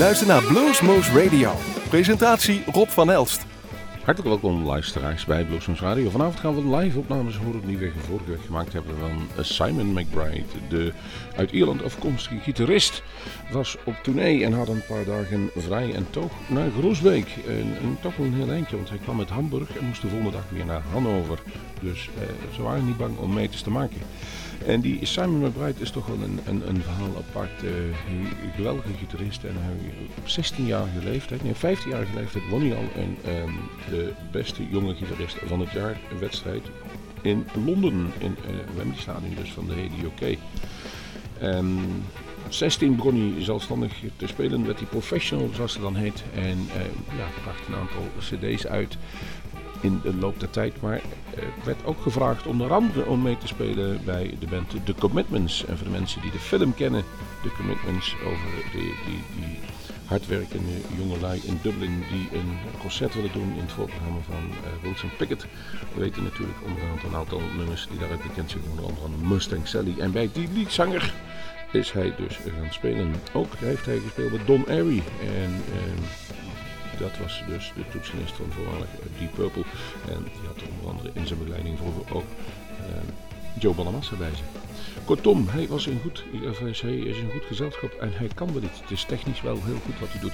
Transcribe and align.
luistert 0.00 0.28
naar 0.28 0.42
Bluesmoose 0.42 1.22
Radio. 1.22 1.52
Presentatie 1.88 2.62
Rob 2.72 2.88
van 2.88 3.10
Elst. 3.10 3.46
Hartelijk 4.04 4.42
welkom 4.42 4.64
luisteraars 4.64 5.24
bij 5.24 5.44
Bluesmoose 5.44 5.84
Radio. 5.84 6.10
Vanavond 6.10 6.40
gaan 6.40 6.54
we 6.54 6.76
live 6.76 6.98
opnames 6.98 7.36
horen 7.36 7.66
die 7.66 7.78
we 7.78 7.92
vorige 8.06 8.30
week 8.30 8.44
gemaakt 8.44 8.72
hebben 8.72 8.94
van 8.98 9.44
Simon 9.44 9.92
McBride. 9.92 10.44
De 10.68 10.92
uit 11.36 11.50
Ierland 11.50 11.84
afkomstige 11.84 12.40
gitarist 12.40 13.02
was 13.52 13.76
op 13.84 13.94
tournee 14.02 14.44
en 14.44 14.52
had 14.52 14.68
een 14.68 14.86
paar 14.88 15.04
dagen 15.04 15.50
vrij 15.56 15.94
en 15.94 16.06
toog 16.10 16.32
naar 16.48 16.70
Groesbeek. 16.78 17.28
Toch 18.00 18.16
wel 18.16 18.26
een 18.26 18.34
heel 18.34 18.50
eindje, 18.50 18.76
want 18.76 18.88
hij 18.88 18.98
kwam 18.98 19.18
uit 19.18 19.30
Hamburg 19.30 19.76
en 19.76 19.86
moest 19.86 20.02
de 20.02 20.08
volgende 20.08 20.32
dag 20.32 20.44
weer 20.48 20.66
naar 20.66 20.82
Hannover. 20.92 21.38
Dus 21.80 22.08
eh, 22.18 22.54
ze 22.54 22.62
waren 22.62 22.86
niet 22.86 22.96
bang 22.96 23.18
om 23.18 23.32
meters 23.32 23.62
te 23.62 23.70
maken. 23.70 24.00
En 24.66 24.80
die 24.80 25.06
Simon 25.06 25.40
McBride 25.40 25.80
is 25.80 25.90
toch 25.90 26.06
wel 26.06 26.16
een, 26.22 26.40
een, 26.46 26.68
een 26.68 26.82
verhaal 26.82 27.16
apart. 27.16 27.62
Een 27.62 28.26
geweldige 28.54 28.92
gitarist. 28.98 29.44
En 29.44 29.54
hij, 29.58 29.92
op 30.16 30.28
16-jarige 30.28 31.04
leeftijd, 31.04 31.42
nee 31.42 31.54
15-jarige 31.54 32.14
leeftijd, 32.14 32.48
won 32.48 32.60
hij 32.60 32.76
al 32.76 32.88
een, 32.96 33.34
um, 33.42 33.58
de 33.90 34.12
beste 34.32 34.68
jonge 34.70 34.94
gitarist 34.94 35.36
van 35.46 35.60
het 35.60 35.70
jaar 35.70 35.98
wedstrijd 36.18 36.62
in 37.22 37.46
Londen. 37.64 38.12
In 38.18 38.36
uh, 38.46 38.76
Wembley 38.76 39.00
Stadium 39.00 39.34
dus 39.34 39.52
van 39.52 39.66
de 39.66 39.74
HDOK. 39.74 40.38
Um, 41.42 42.04
16 42.48 42.96
begon 42.96 43.34
hij 43.34 43.44
zelfstandig 43.44 43.92
te 44.16 44.26
spelen, 44.26 44.66
werd 44.66 44.78
hij 44.78 44.88
professional 44.88 45.50
zoals 45.54 45.72
het 45.72 45.82
dan 45.82 45.96
heet. 45.96 46.22
En 46.34 46.58
uh, 46.58 47.18
ja, 47.18 47.26
bracht 47.42 47.66
een 47.66 47.74
aantal 47.74 48.08
cd's 48.18 48.66
uit 48.66 48.96
in 49.80 50.00
de 50.02 50.14
loop 50.14 50.40
der 50.40 50.50
tijd. 50.50 50.80
Maar 50.80 50.96
uh, 50.96 51.42
werd 51.64 51.84
ook 51.84 52.00
gevraagd 52.02 52.46
onder 52.46 52.72
andere 52.72 53.06
om 53.06 53.22
mee 53.22 53.38
te 53.38 53.46
spelen 53.46 54.04
bij 54.04 54.34
de 54.38 54.46
band 54.46 54.74
The 54.84 54.94
Commitments. 54.94 55.66
En 55.66 55.76
voor 55.76 55.86
de 55.86 55.92
mensen 55.92 56.22
die 56.22 56.30
de 56.30 56.38
film 56.38 56.74
kennen, 56.74 57.04
The 57.42 57.50
Commitments 57.56 58.14
over 58.24 58.48
die, 58.72 58.94
die, 59.06 59.22
die 59.36 59.58
hardwerkende 60.10 60.72
jongelui 60.98 61.40
in 61.44 61.58
Dublin 61.62 62.04
die 62.10 62.38
een 62.38 62.58
concert 62.80 63.14
willen 63.14 63.32
doen 63.32 63.52
in 63.54 63.60
het 63.60 63.72
voorprogramma 63.72 64.20
van 64.26 64.44
uh, 64.50 64.82
Wilson 64.82 65.10
Pickett. 65.18 65.46
We 65.94 66.00
weten 66.00 66.22
natuurlijk 66.22 66.58
onder 66.66 66.82
een 67.06 67.16
aantal 67.16 67.40
nummers 67.56 67.86
die 67.90 67.98
daaruit 67.98 68.22
bekend 68.22 68.50
zijn, 68.50 68.62
onder 68.70 68.84
andere 68.84 69.26
Mustang 69.28 69.66
Sally. 69.66 69.94
En 69.98 70.12
bij 70.12 70.30
die 70.32 70.48
liedzanger 70.52 71.14
is 71.70 71.92
hij 71.92 72.14
dus 72.16 72.36
gaan 72.36 72.72
spelen. 72.72 73.14
Ook 73.32 73.54
heeft 73.56 73.86
hij 73.86 73.98
gespeeld 73.98 74.32
met 74.32 74.46
Don 74.46 74.66
Airy. 74.68 75.02
En 75.20 75.50
uh, 75.50 76.29
dat 77.00 77.18
was 77.18 77.42
dus 77.46 77.72
de 77.76 77.88
toetsenist 77.92 78.34
van 78.34 78.46
voormalig 78.50 78.88
Deep 79.18 79.34
Purple. 79.34 79.64
En 80.08 80.22
die 80.22 80.46
had 80.46 80.62
onder 80.72 80.90
andere 80.90 81.10
in 81.12 81.26
zijn 81.26 81.38
begeleiding 81.38 81.78
vroeger 81.78 82.14
ook 82.14 82.24
uh, 82.80 82.86
Joe 83.58 83.74
Bonamassa 83.74 84.16
bij 84.16 84.30
zich. 84.30 84.46
Kortom, 85.04 85.48
hij, 85.48 85.68
was 85.68 85.86
een 85.86 86.00
goed, 86.02 86.24
hij 86.30 86.70
is 86.70 87.18
een 87.18 87.30
goed 87.30 87.44
gezelschap 87.46 87.92
en 87.92 88.12
hij 88.12 88.28
kan 88.34 88.52
wel 88.52 88.62
iets. 88.62 88.80
Het 88.80 88.90
is 88.90 89.04
technisch 89.04 89.40
wel 89.40 89.54
heel 89.64 89.78
goed 89.84 89.98
wat 89.98 90.08
hij 90.12 90.20
doet. 90.20 90.32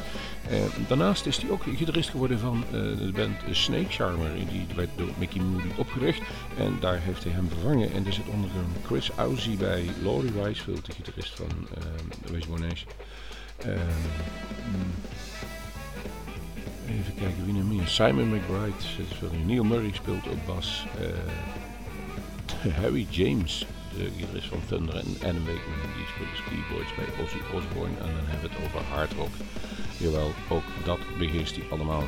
Uh, 0.51 0.89
daarnaast 0.89 1.27
is 1.27 1.37
hij 1.37 1.51
ook 1.51 1.63
gitarist 1.63 2.11
geworden 2.11 2.39
van 2.39 2.65
de 2.71 3.11
band 3.15 3.57
Snake 3.57 3.89
Charmer. 3.89 4.35
Die 4.35 4.67
werd 4.77 4.89
door 4.97 5.09
Mickey 5.19 5.41
Moody 5.41 5.69
opgericht 5.77 6.21
en 6.59 6.77
daar 6.81 7.01
heeft 7.01 7.25
hij 7.25 7.33
hem 7.33 7.49
vervangen. 7.49 7.93
En 7.93 8.07
er 8.07 8.13
zit 8.13 8.29
onder 8.33 8.51
een 8.51 8.85
Chris 8.87 9.11
Owsley 9.19 9.57
bij, 9.57 9.85
Laurie 10.03 10.33
Weisfield, 10.33 10.87
de 10.87 10.93
gitarist 10.93 11.35
van 11.35 11.69
uh, 12.33 12.61
Nation. 12.61 12.87
Even 16.89 17.15
kijken 17.19 17.45
wie 17.45 17.55
nog 17.55 17.65
meer. 17.65 17.87
Simon 17.87 18.29
McBride, 18.29 19.45
Neil 19.47 19.65
Murray 19.65 19.93
speelt 19.93 20.29
op 20.29 20.39
bas. 20.47 20.87
Uh, 21.01 22.73
Harry 22.81 23.07
James, 23.11 23.67
de 23.97 24.11
gitarist 24.17 24.49
van 24.49 24.61
Thunder 24.69 24.95
en 24.95 25.17
Adam 25.23 25.45
Wakeman, 25.45 25.91
die 25.97 26.07
speelt 26.15 26.45
keyboards 26.49 26.95
bij 26.95 27.25
Ozzy 27.25 27.39
Osbourne. 27.55 27.97
En 27.97 28.15
dan 28.15 28.27
hebben 28.27 28.51
we 28.51 28.57
het 28.57 28.67
over 28.67 28.83
hard 28.95 29.13
rock. 29.13 29.35
Jawel, 29.97 30.33
ook 30.49 30.65
dat 30.85 30.99
beheerst 31.19 31.57
hij 31.57 31.65
allemaal. 31.71 32.05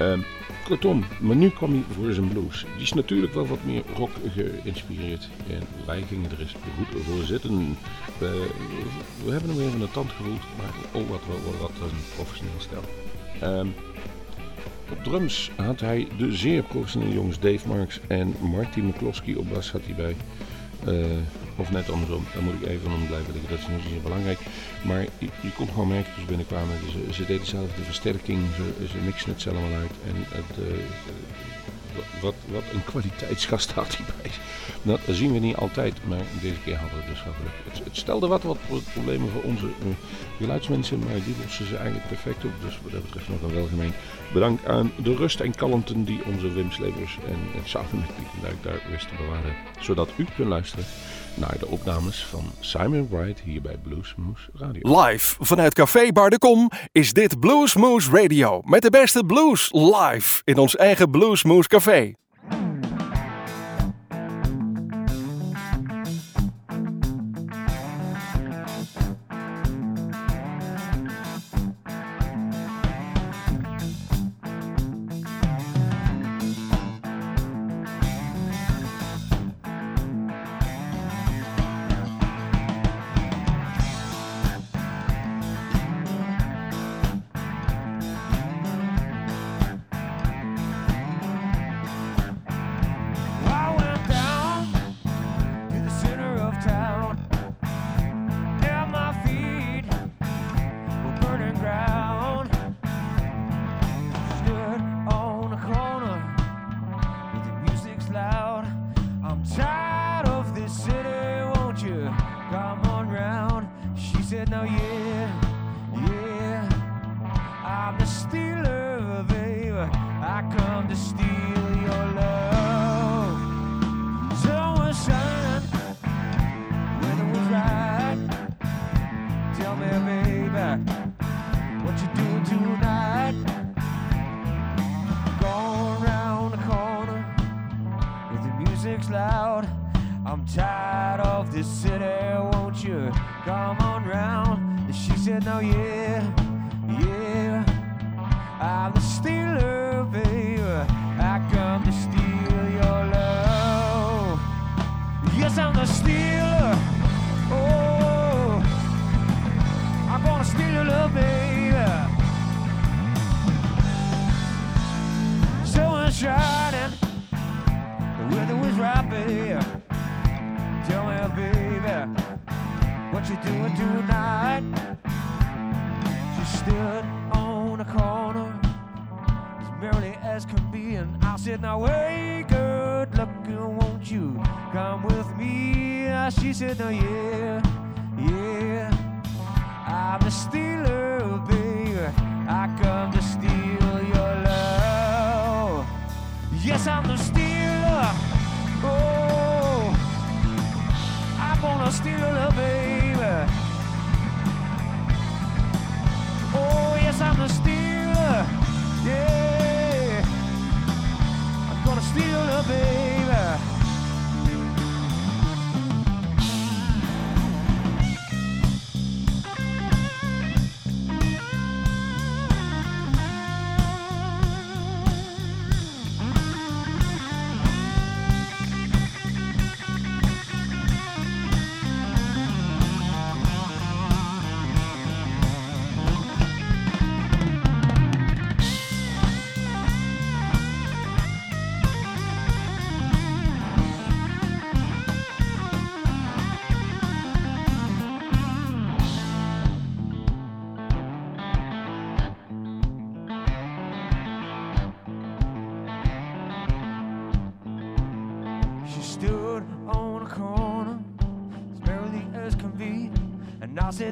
Um, 0.00 0.24
kortom, 0.64 1.04
maar 1.20 1.36
nu 1.36 1.50
kwam 1.50 1.70
hij 1.70 1.82
voor 1.94 2.12
zijn 2.12 2.28
blues. 2.28 2.64
Die 2.74 2.82
is 2.82 2.92
natuurlijk 2.92 3.34
wel 3.34 3.46
wat 3.46 3.64
meer 3.64 3.82
rock 3.94 4.10
geïnspireerd. 4.34 5.28
En 5.48 5.62
wij 5.86 6.02
gingen 6.08 6.30
er 6.30 6.40
eens 6.40 6.54
goed 6.76 7.02
voor 7.02 7.24
zitten. 7.24 7.76
We, 8.18 8.46
we 9.24 9.30
hebben 9.30 9.50
hem 9.50 9.60
even 9.60 9.72
in 9.72 9.78
de 9.78 9.90
tand 9.90 10.10
gevoeld, 10.10 10.42
maar 10.56 11.02
oh 11.02 11.08
wat, 11.08 11.20
wat, 11.26 11.58
wat 11.60 11.70
een 11.70 11.98
professioneel 12.14 12.60
stel. 12.60 12.84
Um, 13.42 13.74
op 14.90 15.04
drums 15.04 15.50
had 15.56 15.80
hij 15.80 16.08
de 16.18 16.36
zeer 16.36 16.62
professionele 16.62 17.14
jongens 17.14 17.38
Dave 17.38 17.68
Marks 17.68 18.00
en 18.06 18.34
Marty 18.40 18.80
McCloskey. 18.80 19.34
Op 19.34 19.48
bas 19.48 19.70
had 19.70 19.80
hij 19.84 19.94
bij. 19.94 20.16
Uh, 20.94 21.16
of 21.56 21.70
net 21.70 21.90
andersom, 21.90 22.24
daar 22.34 22.42
moet 22.42 22.54
ik 22.54 22.66
even 22.66 22.92
om 22.92 23.06
blijven 23.06 23.32
liggen. 23.32 23.50
Dat 23.50 23.58
is 23.58 23.66
niet 23.68 23.94
zo 23.94 24.00
belangrijk. 24.02 24.38
Maar 24.82 25.00
je, 25.00 25.28
je 25.40 25.52
kon 25.56 25.68
gewoon 25.68 25.88
merken 25.88 26.12
toen 26.12 26.22
ze 26.22 26.28
binnenkwamen. 26.28 26.76
Ze, 26.90 27.12
ze 27.12 27.26
deden 27.26 27.46
zelf 27.46 27.74
de 27.74 27.82
versterking, 27.82 28.40
ze, 28.56 28.86
ze 28.88 28.96
mixen 29.04 29.30
het 29.30 29.46
allemaal 29.48 29.78
uit. 29.78 29.90
En 30.06 30.16
het, 30.16 30.58
uh, 30.58 30.74
wat, 32.20 32.34
wat 32.46 32.62
een 32.72 32.84
kwaliteitsgast 32.84 33.72
had 33.72 33.96
hij 33.96 34.06
bij 34.22 34.30
Dat 34.82 35.00
zien 35.10 35.32
we 35.32 35.38
niet 35.38 35.56
altijd, 35.56 35.94
maar 36.08 36.22
deze 36.40 36.60
keer 36.64 36.76
hadden 36.76 36.98
we 36.98 37.04
dus 37.06 37.24
wel. 37.24 37.32
Het, 37.64 37.84
het, 37.84 37.96
stelde 37.96 38.26
wat, 38.26 38.42
wat 38.42 38.58
problemen 38.92 39.30
voor 39.30 39.42
onze 39.42 39.66
uh, 39.66 39.94
geluidsmensen, 40.38 40.98
maar 40.98 41.14
die 41.24 41.34
lossen 41.42 41.66
ze 41.66 41.76
eigenlijk 41.76 42.08
perfect 42.08 42.44
op. 42.44 42.50
Dus 42.64 42.78
wat 42.82 42.92
dat 42.92 43.02
betreft 43.02 43.28
nog 43.28 43.42
een 43.42 43.54
welgemeen 43.54 43.92
bedankt 44.32 44.66
aan 44.66 44.92
de 45.02 45.14
rust 45.14 45.40
en 45.40 45.54
kalmten 45.54 46.04
die 46.04 46.24
onze 46.24 46.52
Wim 46.52 46.72
Slevers 46.72 47.18
en, 47.26 47.60
en 47.60 47.68
samen 47.68 47.98
met 47.98 48.16
Pieter 48.16 48.42
Luik 48.42 48.62
daar 48.62 48.80
wisten 48.90 49.08
te 49.16 49.22
bewaren. 49.22 49.54
Zodat 49.80 50.08
u 50.16 50.24
kunt 50.36 50.48
luisteren 50.48 50.84
naar 51.34 51.58
de 51.58 51.66
opnames 51.66 52.24
van 52.24 52.44
Simon 52.60 53.08
Wright 53.10 53.40
hier 53.40 53.60
bij 53.60 53.76
Bluesmoose 53.82 54.50
Radio. 54.54 55.00
Live 55.02 55.36
vanuit 55.44 55.74
Café 55.74 56.12
Bar 56.12 56.30
de 56.30 56.38
Kom 56.38 56.70
is 56.92 57.12
dit 57.12 57.40
Bluesmoose 57.40 58.10
Radio. 58.10 58.60
Met 58.64 58.82
de 58.82 58.90
beste 58.90 59.24
blues 59.24 59.68
live 59.72 60.42
in 60.44 60.58
ons 60.58 60.76
eigen 60.76 61.10
Bluesmoose 61.10 61.68
Café. 61.68 62.14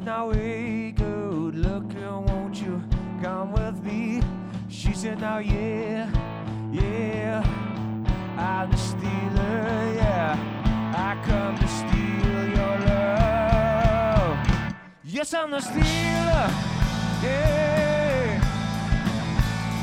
Now, 0.09 0.31
hey, 0.31 0.89
good 0.89 1.53
looking, 1.53 2.25
won't 2.25 2.59
you 2.59 2.81
come 3.21 3.51
with 3.51 3.83
me? 3.83 4.23
She 4.67 4.91
said, 4.91 5.21
Now, 5.21 5.37
yeah, 5.37 6.09
yeah, 6.71 7.43
I'm 8.35 8.71
the 8.71 8.77
stealer, 8.77 9.93
yeah. 10.01 10.35
I 10.97 11.13
come 11.27 11.55
to 11.59 11.67
steal 11.67 12.47
your 12.57 12.75
love. 12.89 14.37
Yes, 15.03 15.31
I'm 15.35 15.51
the 15.51 15.61
stealer, 15.61 16.47
yeah. 17.21 18.41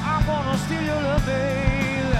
I'm 0.03 0.27
gonna 0.27 0.59
steal 0.59 0.83
your 0.83 1.03
love, 1.03 1.25
baby. 1.25 2.19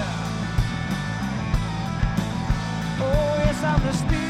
Oh, 3.01 3.43
yes, 3.45 3.65
I'm 3.65 3.83
the 3.83 3.93
stealer. 3.93 4.26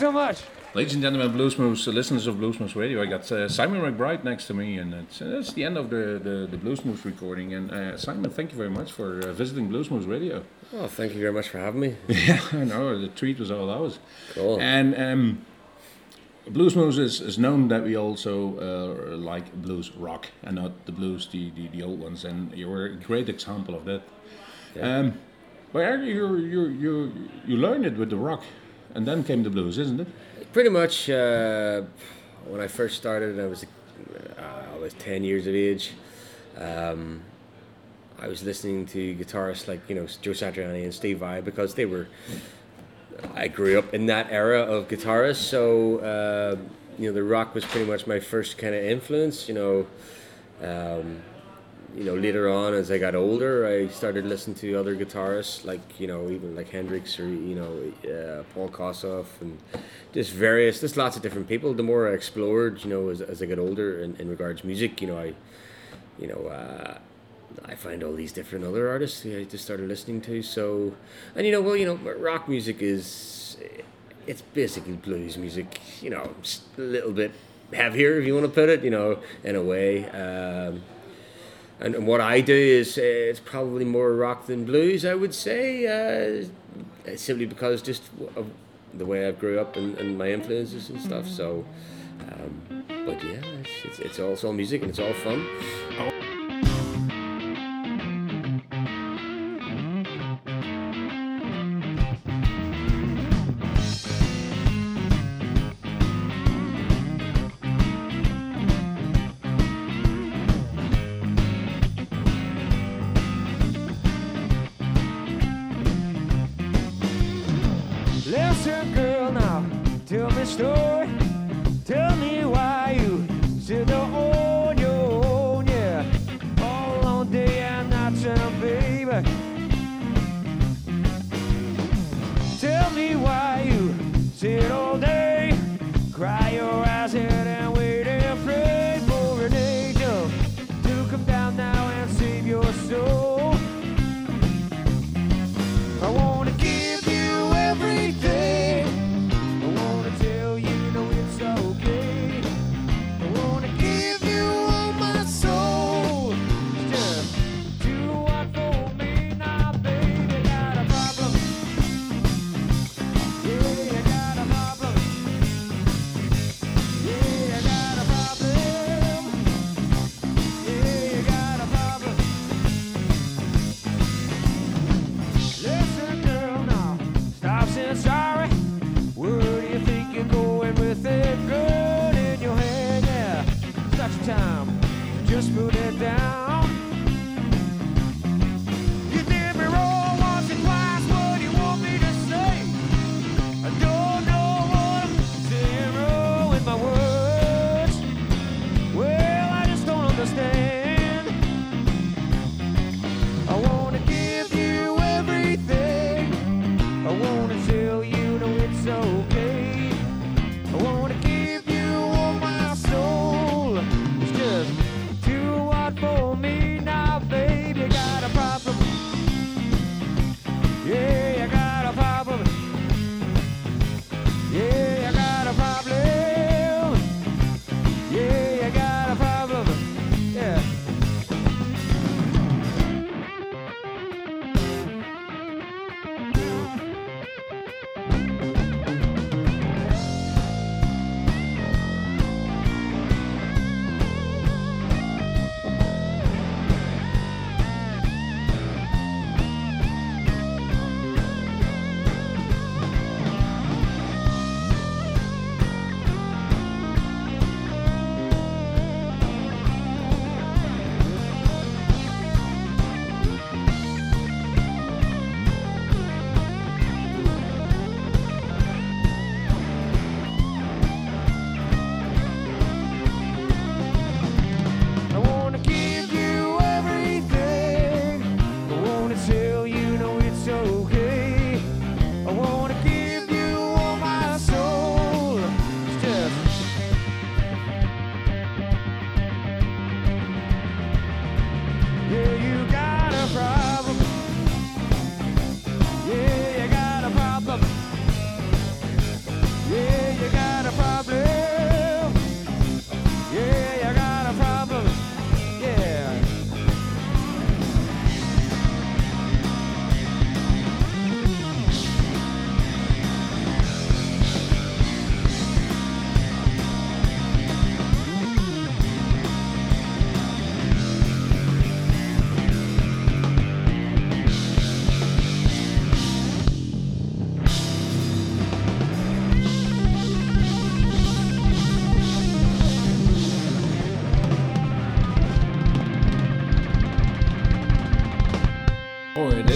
You 0.00 0.06
so 0.06 0.12
much. 0.12 0.42
Ladies 0.74 0.92
and 0.92 1.02
gentlemen, 1.02 1.32
Bluesmoose, 1.32 1.88
uh, 1.88 1.90
listeners 1.90 2.26
of 2.26 2.36
Bluesmoose 2.36 2.76
Radio, 2.76 3.00
I 3.00 3.06
got 3.06 3.30
uh, 3.32 3.48
Simon 3.48 3.80
McBride 3.80 4.24
next 4.24 4.46
to 4.48 4.54
me, 4.54 4.76
and 4.76 4.92
it's, 4.92 5.22
uh, 5.22 5.28
that's 5.28 5.54
the 5.54 5.64
end 5.64 5.78
of 5.78 5.88
the, 5.88 6.20
the, 6.22 6.46
the 6.50 6.58
Bluesmoose 6.58 7.04
recording. 7.04 7.54
And 7.54 7.70
uh, 7.70 7.96
Simon, 7.96 8.30
thank 8.30 8.52
you 8.52 8.58
very 8.58 8.68
much 8.68 8.92
for 8.92 9.20
uh, 9.20 9.32
visiting 9.32 9.70
Bluesmoose 9.70 10.06
Radio. 10.06 10.44
Oh, 10.74 10.86
thank 10.86 11.14
you 11.14 11.20
very 11.20 11.32
much 11.32 11.48
for 11.48 11.58
having 11.58 11.80
me. 11.80 11.96
Yeah, 12.08 12.40
I 12.52 12.64
know, 12.64 13.00
the 13.00 13.08
treat 13.08 13.38
was 13.38 13.50
all 13.50 13.70
ours. 13.70 13.98
Cool. 14.34 14.60
And 14.60 14.94
um, 14.96 15.46
Bluesmoose 16.46 16.98
is, 16.98 17.22
is 17.22 17.38
known 17.38 17.68
that 17.68 17.82
we 17.82 17.96
also 17.96 18.58
uh, 18.58 19.16
like 19.16 19.50
blues 19.54 19.92
rock 19.96 20.26
and 20.42 20.56
not 20.56 20.84
the 20.84 20.92
blues, 20.92 21.26
the, 21.28 21.50
the, 21.52 21.68
the 21.68 21.82
old 21.82 22.00
ones. 22.00 22.24
And 22.24 22.52
you 22.52 22.68
were 22.68 22.84
a 22.84 22.96
great 22.96 23.30
example 23.30 23.74
of 23.74 23.86
that. 23.86 24.02
Yeah. 24.74 24.98
Um, 24.98 25.18
where 25.72 26.02
you 26.02 26.36
you 26.36 26.68
you 26.68 27.28
you 27.46 27.56
learned 27.56 27.84
it 27.84 27.96
with 27.96 28.08
the 28.10 28.16
rock, 28.16 28.44
and 28.96 29.06
then 29.06 29.22
came 29.22 29.42
the 29.42 29.50
blues, 29.50 29.78
isn't 29.78 30.00
it? 30.00 30.08
Pretty 30.52 30.70
much 30.70 31.10
uh, 31.10 31.82
when 32.46 32.60
I 32.60 32.66
first 32.66 32.96
started, 32.96 33.38
I 33.38 33.46
was 33.46 33.64
uh, 33.64 34.74
I 34.74 34.78
was 34.78 34.94
ten 34.94 35.22
years 35.22 35.46
of 35.46 35.54
age. 35.54 35.92
Um, 36.56 37.22
I 38.18 38.28
was 38.28 38.42
listening 38.42 38.86
to 38.86 39.14
guitarists 39.14 39.68
like 39.68 39.80
you 39.88 39.94
know 39.94 40.06
Joe 40.22 40.30
Satriani 40.30 40.82
and 40.82 40.94
Steve 40.94 41.18
Vai 41.18 41.40
because 41.40 41.74
they 41.74 41.84
were. 41.84 42.08
I 43.34 43.48
grew 43.48 43.78
up 43.78 43.94
in 43.94 44.06
that 44.06 44.28
era 44.30 44.60
of 44.60 44.88
guitarists, 44.88 45.36
so 45.36 45.98
uh, 45.98 46.56
you 46.98 47.08
know 47.08 47.14
the 47.14 47.22
rock 47.22 47.54
was 47.54 47.64
pretty 47.64 47.86
much 47.88 48.06
my 48.06 48.20
first 48.20 48.56
kind 48.56 48.74
of 48.74 48.82
influence. 48.82 49.48
You 49.48 49.54
know, 49.54 49.86
um, 50.62 51.22
you 51.94 52.04
know 52.04 52.14
later 52.14 52.48
on 52.48 52.74
as 52.74 52.90
I 52.90 52.98
got 52.98 53.14
older, 53.14 53.66
I 53.66 53.88
started 53.88 54.26
listening 54.26 54.56
to 54.56 54.74
other 54.74 54.96
guitarists 54.96 55.64
like 55.64 56.00
you 56.00 56.06
know 56.06 56.28
even 56.30 56.56
like 56.56 56.70
Hendrix 56.70 57.18
or 57.18 57.28
you 57.28 57.54
know 57.54 58.10
uh, 58.10 58.42
Paul 58.54 58.68
Kossoff 58.68 59.26
and 59.40 59.58
just 60.12 60.32
various. 60.32 60.80
There's 60.80 60.96
lots 60.96 61.16
of 61.16 61.22
different 61.22 61.48
people. 61.48 61.74
The 61.74 61.82
more 61.82 62.08
I 62.08 62.12
explored, 62.12 62.82
you 62.84 62.90
know, 62.90 63.08
as, 63.08 63.20
as 63.20 63.42
I 63.42 63.46
got 63.46 63.58
older 63.58 64.00
in, 64.00 64.16
in 64.16 64.28
regards 64.28 64.62
to 64.62 64.66
music, 64.66 65.00
you 65.00 65.08
know, 65.08 65.18
I 65.18 65.34
you 66.18 66.28
know. 66.28 66.46
Uh, 66.48 66.98
I 67.64 67.74
find 67.74 68.04
all 68.04 68.12
these 68.12 68.32
different 68.32 68.64
other 68.64 68.88
artists 68.88 69.24
I 69.24 69.44
just 69.44 69.64
started 69.64 69.88
listening 69.88 70.20
to. 70.22 70.42
So, 70.42 70.94
and 71.34 71.46
you 71.46 71.52
know, 71.52 71.62
well, 71.62 71.74
you 71.74 71.86
know, 71.86 71.94
rock 72.16 72.48
music 72.48 72.82
is 72.82 73.56
it's 74.26 74.42
basically 74.42 74.94
blues 74.94 75.38
music. 75.38 75.80
You 76.00 76.10
know, 76.10 76.34
a 76.76 76.80
little 76.80 77.12
bit 77.12 77.32
heavier, 77.72 78.20
if 78.20 78.26
you 78.26 78.34
want 78.34 78.46
to 78.46 78.52
put 78.52 78.68
it. 78.68 78.84
You 78.84 78.90
know, 78.90 79.18
in 79.42 79.56
a 79.56 79.62
way. 79.62 80.08
Um, 80.10 80.82
and, 81.80 81.94
and 81.94 82.06
what 82.06 82.20
I 82.20 82.40
do 82.40 82.54
is 82.54 82.96
uh, 82.98 83.02
it's 83.02 83.40
probably 83.40 83.84
more 83.84 84.14
rock 84.14 84.46
than 84.46 84.64
blues. 84.64 85.04
I 85.04 85.14
would 85.14 85.34
say, 85.34 85.86
uh, 85.86 87.16
simply 87.16 87.46
because 87.46 87.82
just 87.82 88.02
of 88.34 88.50
the 88.94 89.04
way 89.04 89.28
I 89.28 89.32
grew 89.32 89.60
up 89.60 89.76
and, 89.76 89.96
and 89.98 90.16
my 90.16 90.30
influences 90.30 90.88
and 90.88 91.00
stuff. 91.00 91.28
So, 91.28 91.64
um, 92.20 92.84
but 92.88 93.22
yeah, 93.22 93.42
it's, 93.60 93.84
it's, 93.84 93.98
it's 93.98 94.18
all, 94.18 94.32
it's 94.32 94.44
all 94.44 94.52
music 94.52 94.82
and 94.82 94.90
it's 94.90 94.98
all 94.98 95.12
fun. 95.12 95.46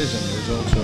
Is, 0.00 0.14
and 0.14 0.24
there's 0.32 0.50
also 0.58 0.82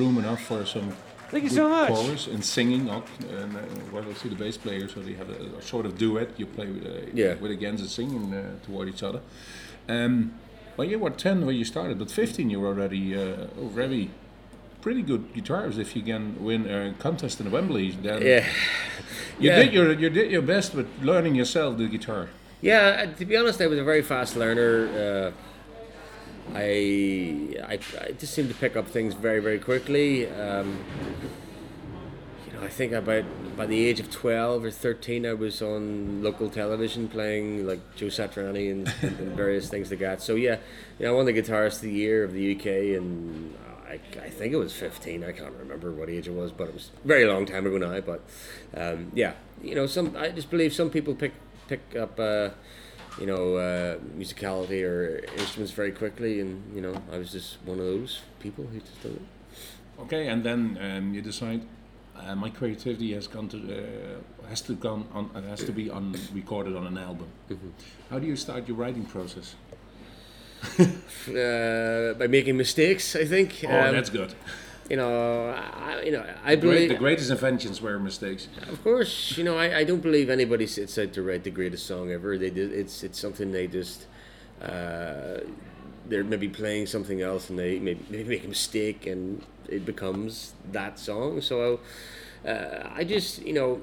room 0.00 0.18
enough 0.18 0.42
for 0.42 0.64
some 0.66 0.92
Thank 1.30 1.44
you 1.44 1.50
so 1.50 1.68
much. 1.68 1.88
chorus 1.92 2.26
and 2.26 2.44
singing. 2.44 2.90
Up, 2.90 3.06
and 3.30 3.56
uh, 3.56 3.60
well, 3.92 4.04
I 4.08 4.12
see 4.14 4.28
the 4.28 4.34
bass 4.34 4.56
player, 4.56 4.88
so 4.88 5.00
they 5.00 5.14
have 5.14 5.30
a, 5.30 5.58
a 5.58 5.62
sort 5.62 5.86
of 5.86 5.96
duet. 5.96 6.28
You 6.38 6.46
play 6.46 6.66
with, 6.66 6.84
uh, 6.86 7.10
Yeah. 7.14 7.34
with 7.34 7.52
against 7.52 7.82
and 7.82 7.90
singing 7.90 8.34
uh, 8.34 8.58
toward 8.66 8.88
each 8.88 9.02
other. 9.02 9.20
Um, 9.88 10.34
well, 10.76 10.88
you 10.88 10.98
were 10.98 11.10
10 11.10 11.46
when 11.46 11.56
you 11.56 11.64
started, 11.64 11.98
but 11.98 12.10
15 12.10 12.50
you 12.50 12.60
were 12.60 12.68
already 12.68 13.14
uh, 13.16 13.46
already 13.58 14.10
pretty 14.82 15.02
good 15.02 15.32
guitarist. 15.34 15.78
If 15.78 15.94
you 15.96 16.02
can 16.02 16.42
win 16.42 16.68
a 16.68 16.92
contest 16.98 17.40
in 17.40 17.50
Wembley, 17.50 17.92
then 18.02 18.20
Yeah. 18.22 18.44
you 19.38 19.50
Yeah. 19.50 19.62
did 19.62 19.72
your 19.72 19.92
you 19.92 20.10
did 20.10 20.30
your 20.30 20.42
best 20.42 20.74
with 20.74 20.88
learning 21.02 21.34
yourself 21.36 21.78
the 21.78 21.86
guitar. 21.86 22.28
Yeah, 22.60 23.06
uh, 23.08 23.18
to 23.18 23.24
be 23.24 23.36
honest, 23.36 23.60
I 23.60 23.66
was 23.68 23.78
a 23.78 23.84
very 23.84 24.02
fast 24.02 24.36
learner. 24.36 24.72
Uh, 24.88 25.30
I, 26.54 27.56
I 27.66 27.78
I 28.00 28.12
just 28.12 28.34
seem 28.34 28.48
to 28.48 28.54
pick 28.54 28.76
up 28.76 28.88
things 28.88 29.14
very 29.14 29.40
very 29.40 29.58
quickly. 29.58 30.28
Um, 30.28 30.78
you 32.46 32.52
know, 32.52 32.62
I 32.62 32.68
think 32.68 32.92
about 32.92 33.24
by 33.56 33.66
the 33.66 33.86
age 33.86 34.00
of 34.00 34.10
twelve 34.10 34.64
or 34.64 34.70
thirteen, 34.70 35.26
I 35.26 35.34
was 35.34 35.62
on 35.62 36.22
local 36.22 36.50
television 36.50 37.08
playing 37.08 37.66
like 37.66 37.80
Joe 37.96 38.06
Satriani 38.06 38.70
and, 38.70 38.94
and 39.02 39.36
various 39.36 39.68
things 39.68 39.90
like 39.90 40.00
that. 40.00 40.22
So 40.22 40.34
yeah, 40.34 40.58
you 40.98 41.06
know, 41.06 41.12
I 41.12 41.16
won 41.16 41.26
the 41.26 41.32
guitarist 41.32 41.76
of 41.76 41.82
the 41.82 41.92
year 41.92 42.24
of 42.24 42.32
the 42.32 42.56
UK, 42.56 42.66
and 42.98 43.54
I, 43.88 44.00
I 44.20 44.30
think 44.30 44.52
it 44.52 44.56
was 44.56 44.72
fifteen. 44.72 45.22
I 45.22 45.32
can't 45.32 45.54
remember 45.58 45.92
what 45.92 46.08
age 46.08 46.26
it 46.26 46.34
was, 46.34 46.52
but 46.52 46.68
it 46.68 46.74
was 46.74 46.90
a 47.04 47.06
very 47.06 47.26
long 47.26 47.46
time 47.46 47.66
ago 47.66 47.78
now. 47.78 48.00
But 48.00 48.22
um, 48.76 49.12
yeah, 49.14 49.34
you 49.62 49.74
know, 49.74 49.86
some 49.86 50.16
I 50.16 50.30
just 50.30 50.50
believe 50.50 50.72
some 50.72 50.90
people 50.90 51.14
pick 51.14 51.32
pick 51.68 51.96
up. 51.96 52.18
Uh, 52.18 52.50
you 53.18 53.26
know, 53.26 53.56
uh, 53.56 53.98
musicality 54.16 54.82
or 54.84 55.24
instruments 55.38 55.72
very 55.72 55.92
quickly, 55.92 56.40
and 56.40 56.62
you 56.74 56.80
know, 56.80 56.94
I 57.12 57.18
was 57.18 57.32
just 57.32 57.58
one 57.64 57.78
of 57.78 57.84
those 57.84 58.20
people 58.40 58.64
who 58.66 58.80
just 58.80 59.02
did 59.02 59.16
it. 59.16 59.22
Okay, 60.00 60.28
and 60.28 60.42
then 60.44 60.78
um, 60.80 61.14
you 61.14 61.22
decide 61.22 61.62
uh, 62.16 62.34
my 62.34 62.50
creativity 62.50 63.12
has 63.14 63.26
gone 63.26 63.48
to 63.48 63.58
uh, 63.58 64.48
has 64.48 64.60
to 64.62 64.74
gone 64.74 65.06
on 65.12 65.30
it 65.34 65.44
has 65.48 65.64
to 65.64 65.72
be 65.72 65.90
on 65.90 66.14
recorded 66.32 66.76
on 66.76 66.86
an 66.86 66.98
album. 66.98 67.28
How 68.10 68.18
do 68.18 68.26
you 68.26 68.36
start 68.36 68.68
your 68.68 68.76
writing 68.76 69.04
process? 69.04 69.54
Uh, 71.28 72.14
by 72.14 72.26
making 72.26 72.56
mistakes, 72.56 73.14
I 73.14 73.24
think. 73.24 73.62
Oh, 73.64 73.68
Um, 73.68 73.94
that's 73.94 74.10
good. 74.10 74.34
You 74.90 74.96
know, 74.96 75.50
I, 75.50 76.02
you 76.02 76.10
know, 76.10 76.26
I 76.44 76.56
Great, 76.56 76.60
believe, 76.60 76.88
the 76.88 76.96
greatest 76.96 77.30
inventions 77.30 77.80
were 77.80 77.98
mistakes. 78.00 78.48
of 78.68 78.82
course, 78.82 79.38
you 79.38 79.44
know, 79.44 79.56
I, 79.56 79.78
I 79.78 79.84
don't 79.84 80.02
believe 80.02 80.28
anybody 80.28 80.64
out 80.64 81.12
to 81.12 81.22
write 81.22 81.44
the 81.44 81.50
greatest 81.50 81.86
song 81.86 82.10
ever. 82.10 82.36
They 82.36 82.50
did, 82.50 82.72
it's 82.72 83.04
it's 83.04 83.18
something 83.18 83.52
they 83.52 83.68
just 83.68 84.06
uh, 84.60 85.38
they're 86.08 86.24
maybe 86.24 86.48
playing 86.48 86.86
something 86.86 87.22
else 87.22 87.50
and 87.50 87.58
they 87.58 87.78
maybe, 87.78 88.04
maybe 88.10 88.28
make 88.28 88.44
a 88.44 88.48
mistake 88.48 89.06
and 89.06 89.46
it 89.68 89.86
becomes 89.86 90.54
that 90.72 90.98
song. 90.98 91.40
So 91.40 91.78
uh, 92.44 92.88
I 92.92 93.04
just 93.04 93.42
you 93.42 93.52
know 93.52 93.80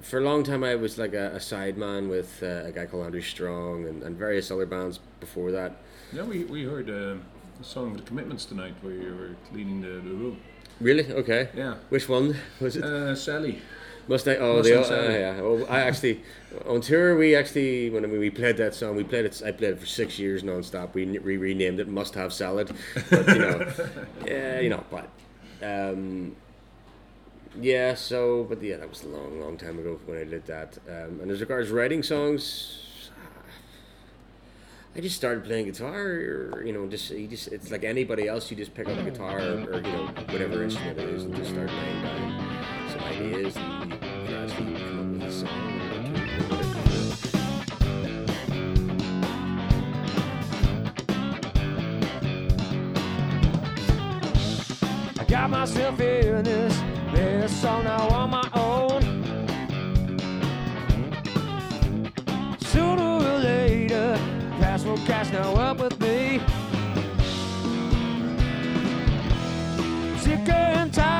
for 0.00 0.18
a 0.18 0.22
long 0.22 0.44
time 0.44 0.62
I 0.62 0.76
was 0.76 0.96
like 0.96 1.12
a, 1.12 1.32
a 1.34 1.38
sideman 1.40 2.08
with 2.08 2.40
uh, 2.42 2.68
a 2.68 2.72
guy 2.72 2.86
called 2.86 3.04
Andrew 3.04 3.20
Strong 3.20 3.86
and, 3.88 4.04
and 4.04 4.16
various 4.16 4.50
other 4.52 4.66
bands 4.66 5.00
before 5.18 5.50
that. 5.50 5.76
Yeah, 6.12 6.22
we, 6.22 6.44
we 6.44 6.62
heard 6.62 6.88
uh, 6.88 6.92
the 6.92 7.18
song 7.62 7.96
The 7.96 8.02
Commitments 8.02 8.44
tonight 8.44 8.74
where 8.82 8.92
you 8.92 9.14
were 9.14 9.36
cleaning 9.50 9.80
the, 9.80 9.88
the 9.88 10.14
room. 10.14 10.40
Really? 10.80 11.12
Okay. 11.12 11.48
Yeah. 11.54 11.74
Which 11.88 12.08
one 12.08 12.36
was 12.60 12.76
it? 12.76 12.84
Uh, 12.84 13.14
Sally. 13.14 13.60
Mustang. 14.06 14.36
Oh, 14.40 14.58
Mustang 14.58 14.82
the, 14.82 15.08
uh, 15.08 15.10
yeah. 15.10 15.40
Oh, 15.40 15.66
I 15.68 15.80
actually 15.80 16.22
on 16.66 16.80
tour 16.80 17.16
we 17.16 17.34
actually 17.34 17.90
when 17.90 18.10
we 18.10 18.30
played 18.30 18.56
that 18.56 18.74
song 18.74 18.96
we 18.96 19.04
played 19.04 19.26
it. 19.26 19.42
I 19.44 19.52
played 19.52 19.72
it 19.72 19.80
for 19.80 19.86
six 19.86 20.18
years 20.18 20.42
non-stop. 20.42 20.94
We, 20.94 21.04
we 21.18 21.36
renamed 21.36 21.80
it 21.80 21.88
Must 21.88 22.14
Have 22.14 22.32
Salad, 22.32 22.74
but 23.10 23.28
you 23.28 23.38
know, 23.38 23.72
yeah, 24.26 24.60
you 24.60 24.70
know, 24.70 24.84
but 24.90 25.08
um, 25.62 26.36
yeah. 27.60 27.94
So, 27.94 28.44
but 28.44 28.62
yeah, 28.62 28.76
that 28.78 28.88
was 28.88 29.02
a 29.02 29.08
long, 29.08 29.40
long 29.40 29.58
time 29.58 29.78
ago 29.78 29.98
when 30.06 30.18
I 30.18 30.24
did 30.24 30.46
that. 30.46 30.78
Um, 30.88 31.20
and 31.20 31.30
as 31.30 31.40
regards 31.40 31.70
writing 31.70 32.02
songs. 32.02 32.84
I 34.98 35.00
just 35.00 35.14
started 35.14 35.44
playing 35.44 35.66
guitar, 35.66 35.94
or 35.94 36.64
you 36.66 36.72
know, 36.72 36.88
just 36.88 37.10
you 37.10 37.28
just 37.28 37.46
it's 37.52 37.70
like 37.70 37.84
anybody 37.84 38.26
else. 38.26 38.50
You 38.50 38.56
just 38.56 38.74
pick 38.74 38.88
up 38.88 38.98
a 38.98 39.02
guitar, 39.04 39.38
or, 39.38 39.62
or 39.70 39.76
you 39.76 39.92
know, 39.92 40.06
whatever 40.26 40.64
instrument 40.64 40.98
it 40.98 41.08
is, 41.10 41.22
and 41.22 41.36
just 41.36 41.50
start 41.50 41.68
playing 41.68 42.02
down 42.02 42.90
some 42.90 43.00
ideas, 43.02 43.56
and 43.58 43.92
you 43.92 43.98
gradually 44.26 44.74
come 44.74 44.98
up 44.98 45.06
with 45.12 45.22
a 45.22 45.32
song. 45.32 45.48
I 55.16 55.24
got 55.28 55.50
myself 55.50 56.00
in 56.00 56.42
this, 56.42 56.76
this 57.14 57.60
song 57.60 57.84
now 57.84 58.08
on 58.08 58.30
my 58.30 58.47
will 65.06 65.32
now 65.32 65.54
up 65.54 65.78
with 65.78 66.00
me. 66.00 66.40
Sick 70.18 70.48
and 70.48 70.92
tired, 70.92 71.17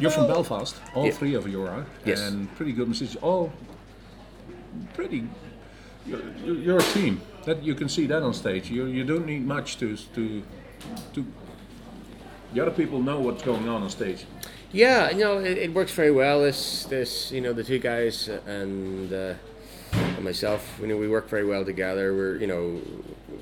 You're 0.00 0.10
from 0.10 0.26
Belfast, 0.26 0.76
all 0.94 1.04
Yeah. 1.06 1.12
three 1.12 1.34
of 1.34 1.46
you 1.48 1.62
are, 1.62 1.84
Yes. 2.04 2.20
and 2.20 2.54
pretty 2.56 2.72
good 2.72 2.88
musicians. 2.88 3.22
All 3.22 3.52
pretty. 4.94 5.24
You're, 6.06 6.20
you're 6.44 6.78
a 6.78 6.82
team. 6.94 7.20
That 7.44 7.62
you 7.62 7.74
can 7.74 7.88
see 7.88 8.06
that 8.06 8.22
on 8.22 8.34
stage. 8.34 8.70
You 8.70 8.86
you 8.86 9.04
don't 9.04 9.26
need 9.26 9.46
much 9.46 9.78
to 9.78 9.96
to 10.14 10.42
to. 11.14 11.24
The 12.54 12.60
other 12.62 12.70
people 12.72 13.00
know 13.00 13.20
what's 13.20 13.42
going 13.42 13.68
on 13.68 13.82
on 13.82 13.90
stage. 13.90 14.24
Yeah, 14.72 15.10
you 15.10 15.24
know, 15.24 15.38
it, 15.38 15.58
it 15.58 15.74
works 15.74 15.92
very 15.92 16.12
well. 16.12 16.42
This, 16.42 16.84
this, 16.84 17.32
you 17.32 17.40
know, 17.40 17.52
the 17.52 17.64
two 17.64 17.78
guys 17.80 18.28
and, 18.46 19.12
uh, 19.12 19.34
and 19.92 20.24
myself, 20.24 20.78
you 20.80 20.86
know, 20.86 20.96
we 20.96 21.08
work 21.08 21.28
very 21.28 21.44
well 21.44 21.64
together. 21.64 22.14
We're, 22.14 22.36
you 22.36 22.46
know, 22.46 22.80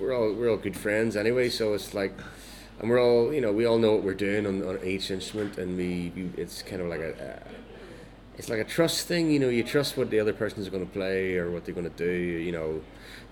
we're 0.01 0.15
all 0.17 0.33
we're 0.33 0.51
all 0.51 0.57
good 0.57 0.77
friends 0.77 1.17
anyway. 1.17 1.51
So 1.51 1.75
it's 1.75 1.93
like, 1.93 2.13
and 2.81 2.89
we're 2.89 3.03
all, 3.03 3.33
you 3.33 3.41
know, 3.41 3.53
we 3.53 3.67
all 3.67 3.79
know 3.79 3.95
what 3.95 4.05
we're 4.05 4.15
doing 4.15 4.47
on, 4.47 4.63
on 4.63 4.85
each 4.85 5.11
instrument, 5.11 5.59
and 5.59 5.77
we, 5.77 6.13
we 6.15 6.31
it's 6.37 6.63
kind 6.63 6.81
of 6.81 6.89
like 6.89 7.01
a, 7.01 7.13
uh, 7.13 7.49
it's 8.37 8.49
like 8.49 8.61
a 8.61 8.65
trust 8.65 9.07
thing. 9.07 9.31
You 9.31 9.41
know, 9.41 9.49
you 9.49 9.65
trust 9.65 9.97
what 9.97 10.11
the 10.11 10.21
other 10.21 10.33
person's 10.33 10.69
going 10.69 10.87
to 10.87 10.93
play 10.93 11.37
or 11.37 11.51
what 11.51 11.65
they're 11.65 11.75
going 11.75 11.91
to 11.91 11.97
do. 11.97 12.13
You 12.13 12.53
know, 12.53 12.81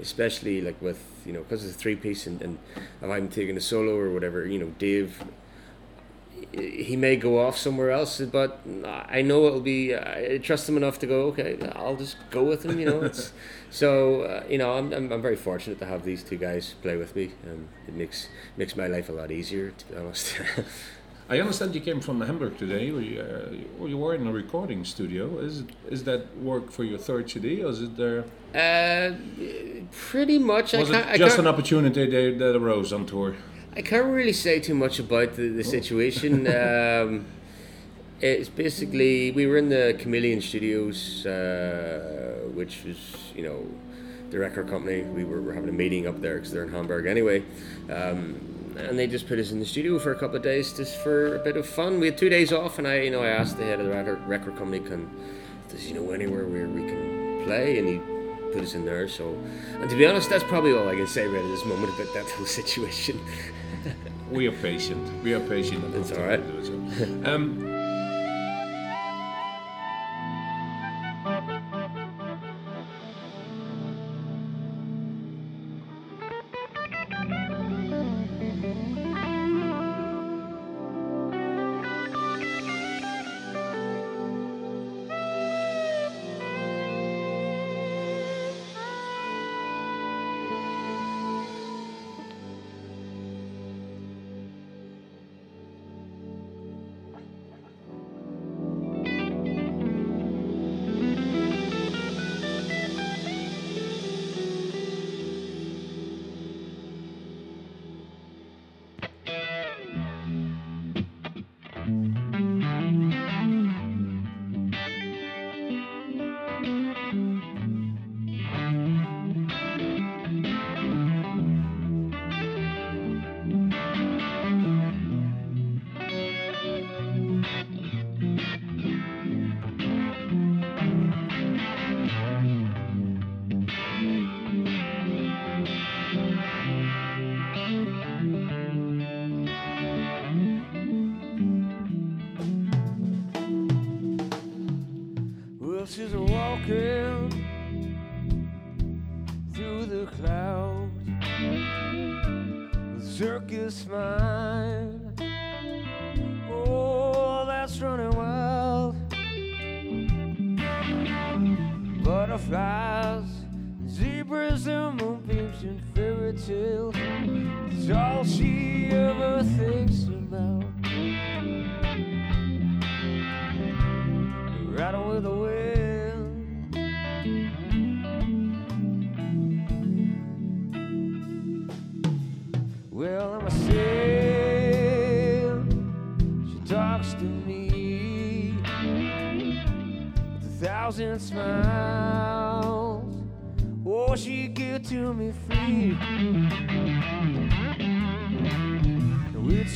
especially 0.00 0.60
like 0.60 0.80
with, 0.82 1.02
you 1.24 1.32
know, 1.32 1.40
because 1.40 1.64
it's 1.64 1.76
a 1.76 1.78
three 1.78 1.96
piece, 1.96 2.26
and, 2.26 2.42
and 2.42 2.58
if 3.00 3.08
I'm 3.08 3.28
taking 3.28 3.56
a 3.56 3.60
solo 3.60 3.96
or 3.96 4.10
whatever, 4.10 4.46
you 4.46 4.58
know, 4.58 4.72
Dave 4.78 5.22
he 6.52 6.96
may 6.96 7.16
go 7.16 7.38
off 7.44 7.56
somewhere 7.56 7.90
else, 7.90 8.20
but 8.20 8.60
I 8.84 9.22
know 9.22 9.46
it'll 9.46 9.60
be. 9.60 9.94
I 9.94 10.38
trust 10.42 10.68
him 10.68 10.76
enough 10.76 10.98
to 11.00 11.06
go. 11.06 11.22
Okay, 11.28 11.58
I'll 11.74 11.96
just 11.96 12.16
go 12.30 12.44
with 12.44 12.64
him. 12.64 12.78
You 12.78 12.86
know, 12.86 13.02
it's 13.02 13.32
so. 13.70 14.22
Uh, 14.22 14.44
you 14.48 14.58
know, 14.58 14.72
I'm, 14.72 14.92
I'm, 14.92 15.12
I'm 15.12 15.22
very 15.22 15.36
fortunate 15.36 15.78
to 15.80 15.86
have 15.86 16.04
these 16.04 16.22
two 16.22 16.36
guys 16.36 16.74
play 16.82 16.96
with 16.96 17.14
me. 17.14 17.32
Um, 17.46 17.68
it 17.86 17.94
makes 17.94 18.28
makes 18.56 18.76
my 18.76 18.86
life 18.86 19.08
a 19.08 19.12
lot 19.12 19.30
easier, 19.30 19.70
to 19.70 19.86
be 19.86 19.96
honest. 19.96 20.38
I 21.28 21.40
understand 21.40 21.74
you 21.74 21.80
came 21.80 22.00
from 22.00 22.20
Hamburg 22.20 22.56
today. 22.56 22.86
You, 22.86 23.20
uh, 23.20 23.84
you 23.86 23.98
were 23.98 24.14
in 24.14 24.28
a 24.28 24.32
recording 24.32 24.84
studio. 24.84 25.38
Is 25.38 25.64
is 25.88 26.04
that 26.04 26.36
work 26.38 26.70
for 26.70 26.84
your 26.84 26.98
third 26.98 27.28
CD, 27.28 27.64
or 27.64 27.70
is 27.70 27.82
it 27.82 27.96
there? 27.96 28.24
uh, 28.54 29.12
pretty 29.90 30.38
much. 30.38 30.72
Was 30.72 30.90
it 30.90 31.18
just 31.18 31.38
an 31.38 31.46
opportunity 31.46 32.06
that 32.32 32.56
arose 32.56 32.92
on 32.92 33.06
tour? 33.06 33.34
I 33.76 33.82
can't 33.82 34.06
really 34.06 34.32
say 34.32 34.58
too 34.58 34.74
much 34.74 34.98
about 34.98 35.36
the, 35.36 35.48
the 35.48 35.62
situation. 35.62 36.46
um, 36.62 37.26
It's 38.22 38.48
basically 38.48 39.30
we 39.32 39.46
were 39.46 39.58
in 39.58 39.68
the 39.68 39.94
Chameleon 40.00 40.40
Studios, 40.40 41.26
uh, 41.26 42.48
which 42.54 42.84
was 42.84 42.96
you 43.34 43.42
know 43.42 43.66
the 44.30 44.38
record 44.38 44.70
company. 44.70 45.02
We 45.02 45.24
were, 45.24 45.42
were 45.42 45.52
having 45.52 45.68
a 45.68 45.78
meeting 45.84 46.06
up 46.06 46.22
there 46.22 46.36
because 46.36 46.50
they're 46.52 46.64
in 46.64 46.72
Hamburg 46.72 47.04
anyway, 47.04 47.44
um, 47.90 48.40
and 48.78 48.98
they 48.98 49.06
just 49.06 49.28
put 49.28 49.38
us 49.38 49.52
in 49.52 49.60
the 49.60 49.66
studio 49.66 49.98
for 49.98 50.12
a 50.12 50.18
couple 50.18 50.36
of 50.36 50.42
days 50.42 50.72
just 50.72 50.96
for 51.02 51.36
a 51.36 51.44
bit 51.44 51.58
of 51.58 51.66
fun. 51.66 52.00
We 52.00 52.06
had 52.06 52.16
two 52.16 52.30
days 52.30 52.54
off, 52.54 52.78
and 52.78 52.88
I 52.88 53.02
you 53.02 53.10
know 53.10 53.22
I 53.22 53.28
asked 53.28 53.58
the 53.58 53.64
head 53.64 53.78
of 53.80 53.84
the 53.84 53.92
record, 53.92 54.26
record 54.26 54.56
company, 54.56 54.80
can 54.80 55.10
does 55.68 55.82
he 55.82 55.92
know 55.92 56.12
anywhere 56.12 56.46
where 56.46 56.66
we 56.66 56.86
can 56.86 57.44
play, 57.44 57.78
and 57.78 57.86
he 57.86 58.00
put 58.54 58.62
us 58.62 58.74
in 58.74 58.86
there. 58.86 59.06
So, 59.08 59.36
and 59.80 59.90
to 59.90 59.96
be 59.96 60.06
honest, 60.06 60.30
that's 60.30 60.44
probably 60.44 60.72
all 60.72 60.88
I 60.88 60.94
can 60.94 61.06
say 61.06 61.26
right 61.26 61.44
at 61.44 61.50
this 61.50 61.66
moment 61.66 61.92
about 61.94 62.14
that 62.14 62.24
whole 62.30 62.46
situation. 62.60 63.20
We 64.30 64.48
are 64.48 64.52
patient. 64.52 65.22
We 65.22 65.34
are 65.34 65.40
patient. 65.40 65.92
That's 65.92 66.12
all 66.12 66.24
right. 66.24 66.40
Um, 67.24 67.75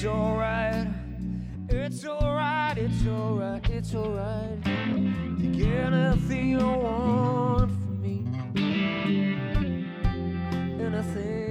it's 0.00 0.06
alright. 0.06 0.86
It's 1.68 2.06
alright, 2.06 2.78
it's 2.78 3.06
alright, 3.06 3.68
it's 3.68 3.94
alright. 3.94 4.64
Take 4.64 5.60
anything 5.60 6.48
you 6.52 6.58
want 6.58 7.70
from 7.70 8.00
me. 8.00 8.24
Anything. 10.82 11.49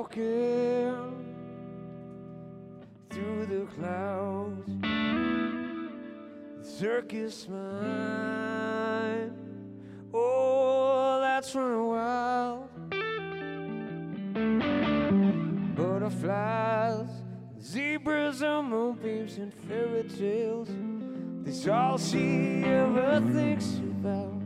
Walking 0.00 0.96
through 3.10 3.44
the 3.46 3.66
clouds. 3.74 4.66
The 6.58 6.64
circus 6.64 7.46
mine. 7.48 9.32
Oh, 10.14 11.20
that's 11.20 11.54
running 11.54 11.86
wild. 11.86 12.68
Butterflies, 15.76 17.10
zebras, 17.60 18.40
and 18.42 18.70
moonbeams, 18.70 19.36
and 19.36 19.52
fairy 19.52 20.04
tales. 20.04 20.70
That's 21.42 21.68
all 21.68 21.98
she 21.98 22.64
ever 22.64 23.20
thinks 23.34 23.76
about. 23.76 24.40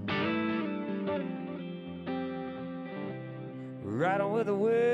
On 4.04 4.32
with 4.32 4.46
the 4.46 4.54
wind. 4.54 4.93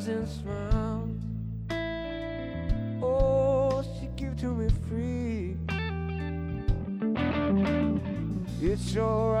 Thousand 0.00 0.28
smiles. 0.28 1.20
Oh, 3.02 3.84
she 4.00 4.06
give 4.16 4.34
to 4.38 4.46
me 4.46 4.70
free. 4.88 5.56
It's 8.62 8.96
alright. 8.96 9.39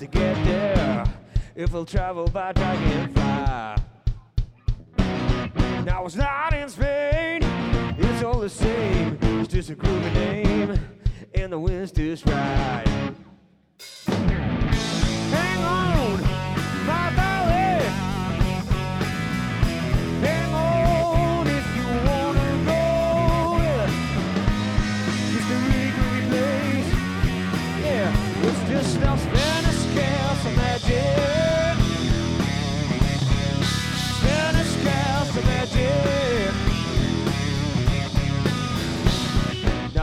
To 0.00 0.06
get 0.06 0.34
there. 0.46 1.04
If 1.54 1.74
we'll 1.74 1.84
travel 1.84 2.26
by 2.26 2.52
dragonfly. 2.52 3.22
Now 5.84 6.06
it's 6.06 6.16
not 6.16 6.54
in 6.54 6.70
Spain. 6.70 7.42
It's 7.98 8.22
all 8.22 8.38
the 8.38 8.48
same. 8.48 9.18
It's 9.20 9.52
just 9.52 9.68
a 9.68 9.74
groovy 9.74 10.14
name, 10.14 10.80
and 11.34 11.52
the 11.52 11.58
wind's 11.58 11.92
just 11.92 12.24
right. 12.24 13.09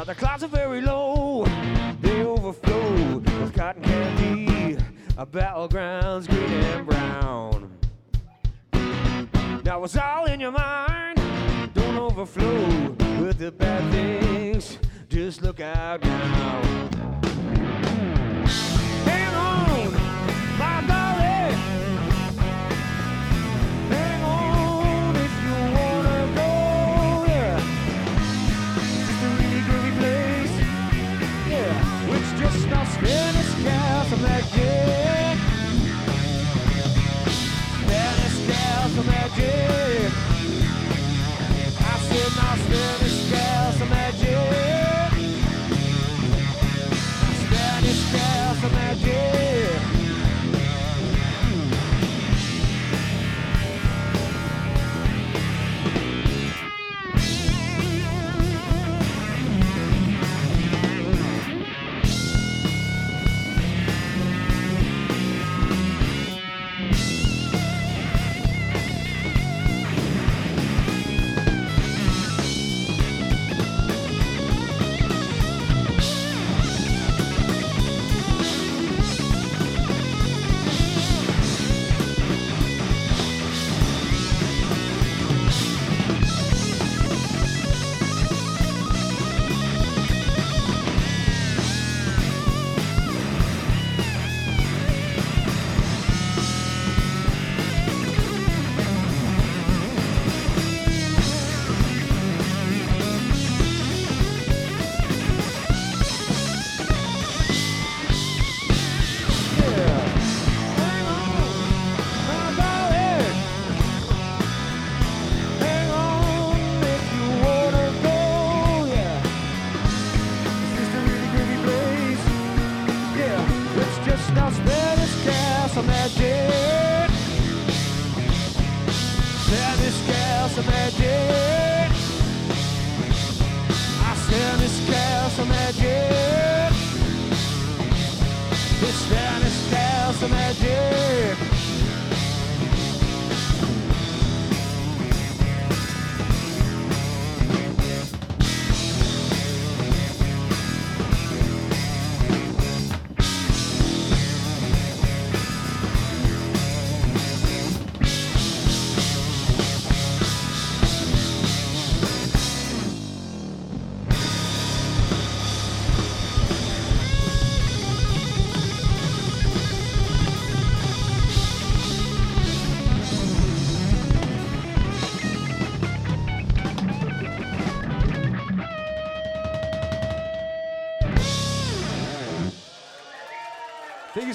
The 0.08 0.16
clouds 0.16 0.42
are 0.42 0.48
very 0.48 0.80
low, 0.80 1.44
they 2.00 2.24
overflow 2.24 3.18
with 3.18 3.54
cotton 3.54 3.84
candy, 3.84 4.78
a 5.18 5.26
battlegrounds 5.26 6.30
green 6.30 6.64
and 6.64 6.88
brown. 6.88 7.70
Now 9.66 9.84
it's 9.84 9.98
all 9.98 10.24
in 10.26 10.40
your 10.40 10.52
mind, 10.52 11.20
don't 11.74 11.98
overflow 11.98 12.96
with 13.20 13.38
the 13.38 13.52
bad 13.52 13.92
things. 13.92 14.78
Just 15.10 15.42
look 15.42 15.60
out 15.60 16.02
now. 16.02 17.17
Castle 34.10 34.20
magic. 34.20 34.87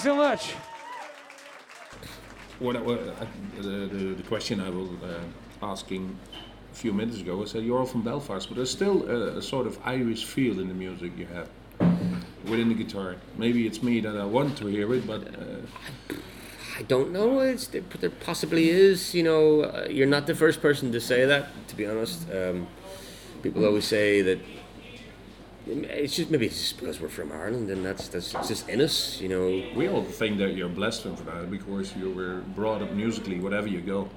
Thank 0.03 0.16
you 0.16 0.20
so 0.20 0.28
much. 0.28 0.50
What, 2.59 2.84
what 2.84 2.98
I- 3.20 3.61
the, 3.62 3.68
the, 3.86 4.14
the 4.14 4.22
question 4.24 4.59
I 4.61 4.68
was 4.68 4.88
uh, 5.00 5.20
asking 5.62 6.18
a 6.72 6.74
few 6.74 6.92
minutes 6.92 7.20
ago, 7.20 7.40
I 7.40 7.44
said 7.44 7.62
you're 7.62 7.78
all 7.78 7.86
from 7.86 8.03
Belfast, 8.03 8.48
but 8.48 8.57
there's 8.57 8.72
still 8.72 9.09
a, 9.09 9.38
a 9.38 9.42
sort 9.42 9.68
of 9.68 9.78
Irish 9.84 10.24
feel 10.24 10.59
in 10.59 10.66
the 10.66 10.74
music 10.74 11.12
you 11.16 11.26
have 11.26 11.48
within 12.50 12.68
the 12.68 12.74
guitar. 12.74 13.14
Maybe 13.38 13.64
it's 13.64 13.80
me 13.80 14.00
that 14.00 14.16
I 14.16 14.24
want 14.24 14.59
to 14.59 14.66
hear 14.66 14.92
it, 14.92 15.07
but 15.07 15.22
uh, 15.38 16.16
I 16.76 16.82
don't 16.82 17.12
know. 17.12 17.38
It's 17.38 17.68
there, 17.68 17.82
there 18.00 18.11
possibly 18.11 18.70
is. 18.70 19.14
You 19.14 19.22
know, 19.22 19.61
uh, 19.61 19.86
you're 19.88 20.09
not 20.09 20.26
the 20.26 20.34
first 20.34 20.61
person 20.61 20.90
to 20.90 21.00
say 21.00 21.26
that. 21.26 21.46
To 21.68 21.76
be 21.76 21.86
honest, 21.86 22.26
um, 22.32 22.66
people 23.40 23.64
always 23.64 23.84
say 23.84 24.20
that 24.22 24.40
it's 25.67 26.17
just 26.17 26.31
maybe 26.31 26.47
it's 26.47 26.59
just 26.59 26.79
because 26.79 27.01
we're 27.01 27.09
from 27.09 27.31
Ireland 27.33 27.71
and 27.71 27.85
that's 27.85 28.09
that's 28.09 28.35
it's 28.35 28.49
just 28.49 28.69
in 28.69 28.81
us. 28.81 29.21
You 29.21 29.29
know, 29.29 29.77
we 29.77 29.89
all 29.89 30.03
think 30.03 30.39
that 30.39 30.55
you're 30.55 30.69
blessed 30.69 31.03
for 31.03 31.25
that 31.25 31.51
because 31.51 31.95
you 31.97 32.11
were 32.11 32.41
brought 32.55 32.83
up 32.83 32.93
musically, 32.93 33.39
whatever 33.39 33.69
you 33.69 33.81
go. 33.81 34.09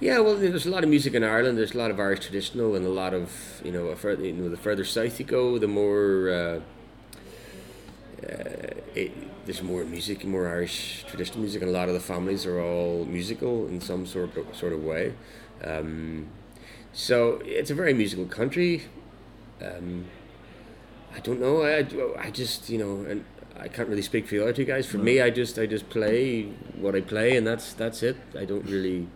Yeah, 0.00 0.18
well, 0.20 0.36
there's 0.36 0.66
a 0.66 0.70
lot 0.70 0.82
of 0.82 0.90
music 0.90 1.14
in 1.14 1.22
Ireland. 1.22 1.58
There's 1.58 1.74
a 1.74 1.78
lot 1.78 1.90
of 1.90 2.00
Irish 2.00 2.20
traditional, 2.20 2.74
and 2.74 2.84
a 2.86 2.90
lot 2.90 3.14
of 3.14 3.30
you 3.64 3.70
know, 3.70 3.86
a 3.86 3.96
further, 3.96 4.24
you 4.24 4.32
know 4.32 4.48
the 4.48 4.56
further 4.56 4.84
south 4.84 5.18
you 5.20 5.26
go, 5.26 5.58
the 5.58 5.68
more 5.68 6.30
uh, 6.30 6.60
uh, 8.24 8.74
it, 8.94 9.12
there's 9.44 9.62
more 9.62 9.84
music, 9.84 10.24
more 10.24 10.48
Irish 10.48 11.04
traditional 11.06 11.40
music, 11.40 11.62
and 11.62 11.70
a 11.70 11.74
lot 11.74 11.88
of 11.88 11.94
the 11.94 12.00
families 12.00 12.46
are 12.46 12.60
all 12.60 13.04
musical 13.04 13.66
in 13.66 13.80
some 13.80 14.06
sort 14.06 14.36
of 14.36 14.56
sort 14.56 14.72
of 14.72 14.82
way. 14.82 15.14
Um, 15.62 16.28
so 16.92 17.42
it's 17.44 17.70
a 17.70 17.74
very 17.74 17.92
musical 17.92 18.26
country. 18.26 18.84
Um, 19.62 20.06
I 21.14 21.20
don't 21.20 21.40
know. 21.40 21.62
I, 21.62 21.86
I 22.18 22.30
just 22.30 22.68
you 22.68 22.78
know, 22.78 23.08
and 23.08 23.24
I 23.58 23.68
can't 23.68 23.88
really 23.88 24.02
speak 24.02 24.26
for 24.26 24.34
the 24.34 24.42
other 24.42 24.52
two 24.52 24.64
guys. 24.64 24.86
For 24.86 24.98
me, 24.98 25.20
I 25.20 25.30
just 25.30 25.58
I 25.58 25.66
just 25.66 25.88
play 25.90 26.44
what 26.76 26.94
I 26.94 27.00
play, 27.00 27.36
and 27.36 27.46
that's 27.46 27.72
that's 27.72 28.02
it. 28.02 28.16
I 28.38 28.44
don't 28.44 28.64
really 28.64 29.06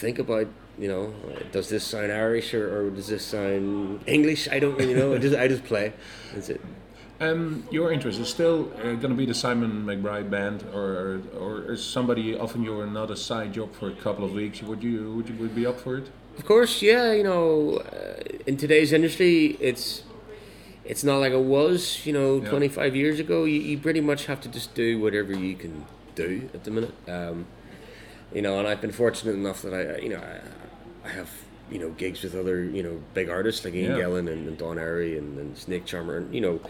think 0.00 0.18
about 0.18 0.48
you 0.78 0.88
know 0.88 1.14
does 1.52 1.68
this 1.68 1.84
sound 1.84 2.12
Irish 2.12 2.54
or, 2.54 2.86
or 2.86 2.90
does 2.90 3.08
this 3.08 3.24
sound 3.24 4.02
English? 4.06 4.48
I 4.48 4.58
don't 4.58 4.76
really 4.76 4.94
know. 4.94 5.14
I 5.14 5.18
just 5.18 5.36
I 5.36 5.48
just 5.48 5.64
play. 5.64 5.92
That's 6.34 6.48
it. 6.48 6.60
Um, 7.20 7.66
your 7.72 7.92
interest 7.92 8.20
is 8.20 8.28
still 8.28 8.72
uh, 8.76 8.94
going 8.94 9.10
to 9.10 9.16
be 9.16 9.26
the 9.26 9.34
Simon 9.34 9.84
McBride 9.84 10.30
band, 10.30 10.62
or, 10.72 11.20
or 11.36 11.72
is 11.72 11.84
somebody 11.84 12.38
offering 12.38 12.62
you 12.62 12.80
another 12.82 13.16
side 13.16 13.52
job 13.52 13.74
for 13.74 13.88
a 13.88 13.94
couple 13.94 14.24
of 14.24 14.32
weeks? 14.32 14.62
Would 14.62 14.84
you 14.84 15.14
would 15.14 15.28
you 15.28 15.34
would 15.36 15.54
be 15.54 15.66
up 15.66 15.80
for 15.80 15.96
it? 15.96 16.10
Of 16.38 16.44
course, 16.44 16.80
yeah. 16.80 17.12
You 17.12 17.24
know, 17.24 17.78
uh, 17.78 18.22
in 18.46 18.56
today's 18.56 18.92
industry, 18.92 19.56
it's 19.58 20.04
it's 20.88 21.04
not 21.04 21.18
like 21.18 21.32
it 21.32 21.44
was. 21.58 22.04
You 22.06 22.12
know, 22.14 22.40
Yeah. 22.42 22.50
25 22.50 22.96
years 22.96 23.20
ago. 23.20 23.44
You, 23.44 23.60
you 23.60 23.78
pretty 23.78 24.00
much 24.00 24.26
have 24.26 24.40
to 24.40 24.48
just 24.48 24.74
do 24.74 24.98
whatever 25.00 25.32
you 25.32 25.54
can 25.54 25.84
do 26.16 26.48
at 26.54 26.64
the 26.64 26.70
minute. 26.72 26.94
Um, 27.06 27.46
you 28.34 28.42
know, 28.42 28.58
and 28.58 28.66
I've 28.66 28.80
been 28.80 28.92
fortunate 28.92 29.34
enough 29.34 29.62
that 29.62 29.72
I, 29.74 29.98
you 30.00 30.08
know, 30.10 30.18
I, 30.18 31.08
I 31.08 31.10
have 31.12 31.30
you 31.70 31.78
know 31.78 31.90
gigs 31.90 32.22
with 32.24 32.34
other 32.34 32.64
you 32.64 32.82
know 32.82 33.00
big 33.14 33.28
artists 33.28 33.64
like 33.64 33.74
Ian 33.74 33.92
Yeah. 33.96 34.04
Gillan 34.04 34.26
and, 34.32 34.48
and 34.48 34.56
Don 34.58 34.76
Airey 34.76 35.16
and, 35.18 35.38
and 35.38 35.54
Snakecharmer, 35.56 36.16
and 36.18 36.34
you 36.34 36.40
know. 36.40 36.60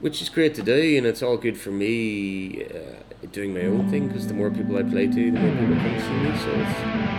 Which 0.00 0.20
is 0.20 0.28
great 0.28 0.54
to 0.56 0.62
do, 0.62 0.98
and 0.98 1.06
it's 1.06 1.22
all 1.22 1.38
good 1.38 1.56
for 1.56 1.70
me 1.70 2.64
uh, 2.64 3.26
doing 3.32 3.54
my 3.54 3.62
own 3.62 3.88
thing. 3.88 4.08
Because 4.08 4.26
the 4.26 4.34
more 4.34 4.50
people 4.50 4.76
I 4.76 4.82
play 4.82 5.06
to, 5.06 5.30
the 5.30 5.38
more 5.38 5.52
people 5.56 5.76
come 5.76 5.94
to 5.94 6.00
see 6.02 6.18
me. 6.24 6.38
So 6.44 7.13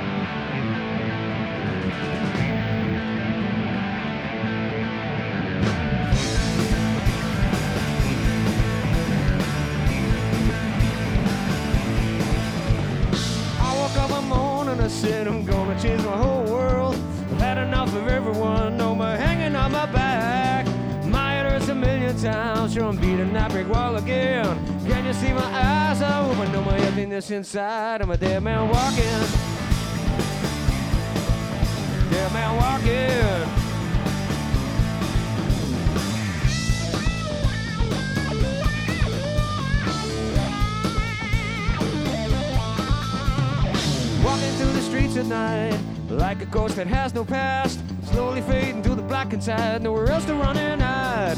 inside. 27.16 28.02
I'm 28.02 28.12
a 28.12 28.18
dead 28.18 28.44
man 28.44 28.68
walking. 28.68 29.06
Dead 32.12 32.34
man 32.34 32.58
walking. 32.58 33.52
Walking 44.26 44.52
through 44.58 44.74
the 44.74 44.82
streets 44.82 45.16
at 45.16 45.26
night, 45.28 45.80
like 46.10 46.42
a 46.42 46.46
ghost 46.48 46.76
that 46.76 46.88
has 46.88 47.14
no 47.14 47.24
past. 47.24 47.80
Slowly 48.12 48.42
fading 48.42 48.84
to 48.84 48.94
the 48.94 49.02
black 49.02 49.32
inside, 49.32 49.84
nowhere 49.84 50.10
else 50.12 50.26
to 50.26 50.34
run 50.36 50.58
and 50.58 50.82
hide. 50.82 51.38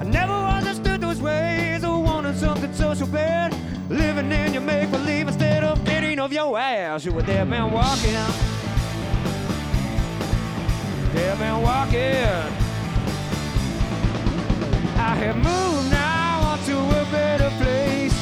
I 0.00 0.04
never 0.04 0.32
understood 0.32 1.02
those 1.02 1.20
ways, 1.20 1.84
I 1.84 1.88
wanted 1.88 2.34
something 2.38 2.72
so, 2.72 2.94
so 2.94 3.04
bad. 3.04 3.54
Living 3.88 4.30
in 4.30 4.52
your 4.52 4.62
make 4.62 4.90
believe 4.90 5.28
instead 5.28 5.64
of 5.64 5.82
getting 5.84 6.18
of 6.18 6.30
your 6.30 6.58
ass. 6.58 7.06
You 7.06 7.12
were 7.12 7.22
there, 7.22 7.46
man, 7.46 7.72
walking. 7.72 8.12
There, 11.14 11.36
man, 11.36 11.62
walking. 11.62 12.54
I 15.00 15.14
have 15.14 15.36
moved 15.36 15.90
now 15.90 16.40
onto 16.40 16.76
a 16.76 17.06
better 17.10 17.48
place. 17.56 18.12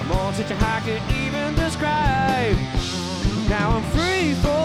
I'm 0.00 0.12
on 0.12 0.34
such 0.34 0.52
a 0.52 0.56
high, 0.56 0.76
I 0.76 0.80
can't 0.82 1.12
even 1.18 1.54
describe. 1.56 2.56
Now 3.48 3.70
I'm 3.70 3.82
free, 3.90 4.34
falling 4.34 4.59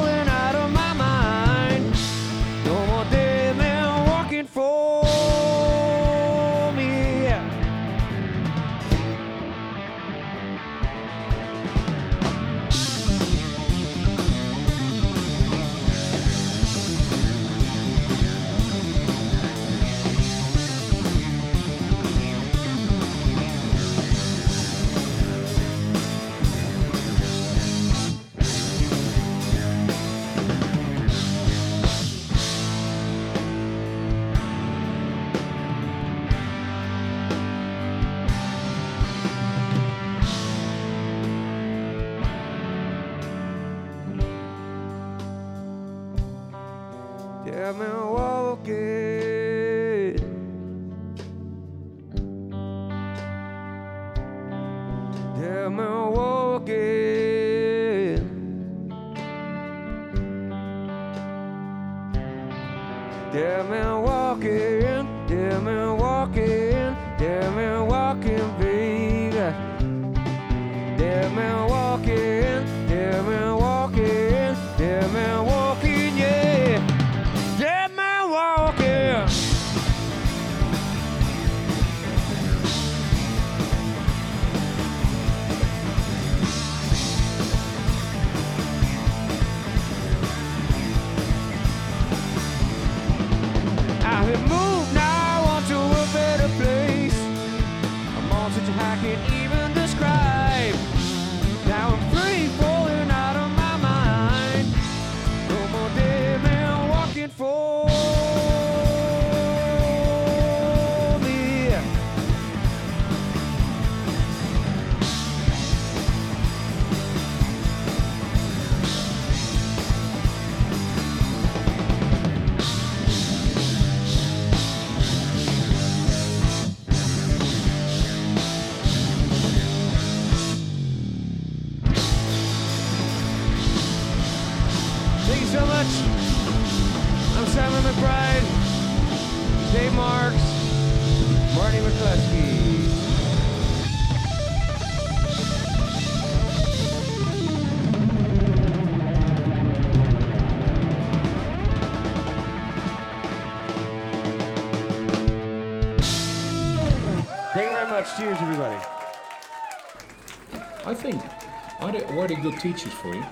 are 162.20 162.28
they, 162.28 162.36
good 162.36 162.59
teachers 162.59 162.93
for 162.93 163.13
you? 163.13 163.26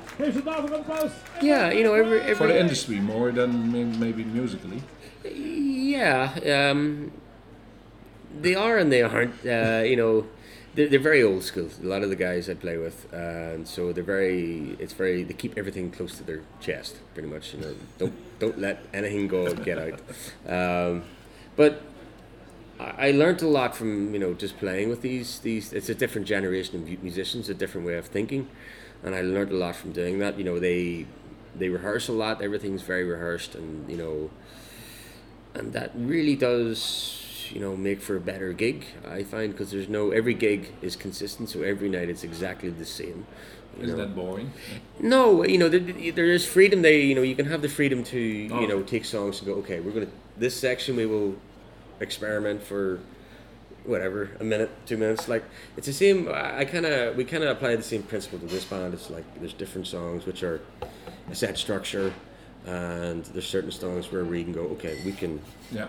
Yeah, 1.41 1.71
you 1.71 1.84
know, 1.84 1.93
every, 1.93 2.21
every 2.21 2.36
For 2.36 2.47
the 2.47 2.59
industry 2.59 2.99
more 2.99 3.31
than 3.31 3.99
maybe 3.99 4.23
musically? 4.23 4.81
Yeah, 5.23 6.69
um, 6.71 7.11
they 8.41 8.55
are 8.55 8.77
and 8.77 8.91
they 8.91 9.01
aren't. 9.01 9.45
Uh, 9.45 9.84
you 9.86 9.95
know, 9.95 10.27
they're, 10.75 10.88
they're 10.88 10.99
very 10.99 11.23
old 11.23 11.43
school. 11.43 11.69
A 11.81 11.86
lot 11.86 12.03
of 12.03 12.09
the 12.09 12.15
guys 12.15 12.49
I 12.49 12.55
play 12.55 12.77
with, 12.77 13.11
and 13.13 13.67
so 13.67 13.93
they're 13.93 14.03
very. 14.03 14.75
It's 14.79 14.93
very. 14.93 15.23
They 15.23 15.34
keep 15.34 15.57
everything 15.57 15.91
close 15.91 16.17
to 16.17 16.23
their 16.23 16.41
chest, 16.59 16.97
pretty 17.13 17.29
much. 17.29 17.53
You 17.53 17.61
know, 17.61 17.75
don't 17.97 18.39
don't 18.39 18.59
let 18.59 18.84
anything 18.93 19.27
go 19.27 19.53
get 19.53 19.77
out. 19.77 19.99
Um, 20.47 21.03
but 21.55 21.81
I 22.97 23.11
learned 23.11 23.41
a 23.41 23.47
lot 23.47 23.75
from 23.75 24.13
you 24.13 24.19
know 24.19 24.34
just 24.34 24.57
playing 24.57 24.89
with 24.89 25.01
these 25.01 25.39
these. 25.39 25.73
It's 25.73 25.89
a 25.89 25.95
different 25.95 26.27
generation 26.27 26.75
of 26.81 27.03
musicians, 27.03 27.49
a 27.49 27.53
different 27.53 27.86
way 27.88 27.95
of 27.95 28.05
thinking, 28.05 28.47
and 29.03 29.15
I 29.15 29.21
learned 29.21 29.51
a 29.51 29.55
lot 29.57 29.75
from 29.75 29.91
doing 29.91 30.19
that. 30.19 30.38
You 30.38 30.43
know, 30.43 30.59
they 30.59 31.05
they 31.55 31.69
rehearse 31.69 32.07
a 32.07 32.13
lot. 32.13 32.41
Everything's 32.41 32.81
very 32.81 33.03
rehearsed, 33.03 33.55
and 33.55 33.89
you 33.89 33.97
know 33.97 34.29
and 35.55 35.73
that 35.73 35.91
really 35.95 36.36
does 36.36 37.49
you 37.51 37.59
know 37.59 37.75
make 37.75 38.01
for 38.01 38.15
a 38.15 38.19
better 38.19 38.53
gig 38.53 38.86
i 39.07 39.21
find 39.21 39.51
because 39.51 39.69
there's 39.69 39.89
no 39.89 40.09
every 40.11 40.34
gig 40.34 40.71
is 40.81 40.95
consistent 40.95 41.49
so 41.49 41.61
every 41.61 41.89
night 41.89 42.09
it's 42.09 42.23
exactly 42.23 42.69
the 42.69 42.86
same 42.86 43.25
you 43.77 43.84
Is 43.84 43.91
know. 43.91 43.97
that 43.97 44.15
boring? 44.15 44.51
no 44.99 45.43
you 45.45 45.57
know 45.57 45.69
there, 45.69 45.79
there 46.11 46.25
is 46.31 46.45
freedom 46.45 46.81
they 46.81 47.01
you 47.01 47.13
know 47.13 47.21
you 47.21 47.36
can 47.36 47.45
have 47.45 47.61
the 47.61 47.69
freedom 47.69 48.03
to 48.05 48.49
Oh. 48.51 48.61
you 48.61 48.67
know 48.67 48.81
take 48.81 49.05
songs 49.05 49.39
and 49.39 49.47
go 49.47 49.53
okay 49.55 49.79
we're 49.79 49.91
gonna 49.91 50.07
this 50.38 50.55
section 50.59 50.95
we 50.95 51.05
will 51.05 51.36
experiment 52.00 52.62
for 52.62 53.00
whatever 53.86 54.30
a 54.39 54.44
minute 54.44 54.70
two 54.86 54.96
minutes 54.96 55.28
like 55.28 55.44
it's 55.76 55.88
the 55.88 55.94
same 55.94 56.30
i 56.34 56.64
kind 56.64 56.86
of 56.86 57.18
we 57.18 57.26
kind 57.26 57.44
of 57.44 57.50
apply 57.50 57.76
the 57.76 57.84
same 57.84 58.02
principle 58.04 58.39
to 58.39 58.46
this 58.46 58.64
band 58.64 58.94
it's 58.94 59.10
like 59.10 59.26
there's 59.39 59.52
different 59.54 59.86
songs 59.86 60.26
which 60.26 60.41
are 60.41 60.62
a 61.30 61.36
set 61.36 61.58
structure 61.58 62.14
and 62.66 63.26
there's 63.26 63.46
certain 63.48 63.72
songs 63.72 64.10
where 64.12 64.24
we 64.24 64.41
can 64.41 64.54
go 64.54 64.62
okay 64.62 64.98
we 65.06 65.12
can 65.12 65.41
Yeah. 65.72 65.88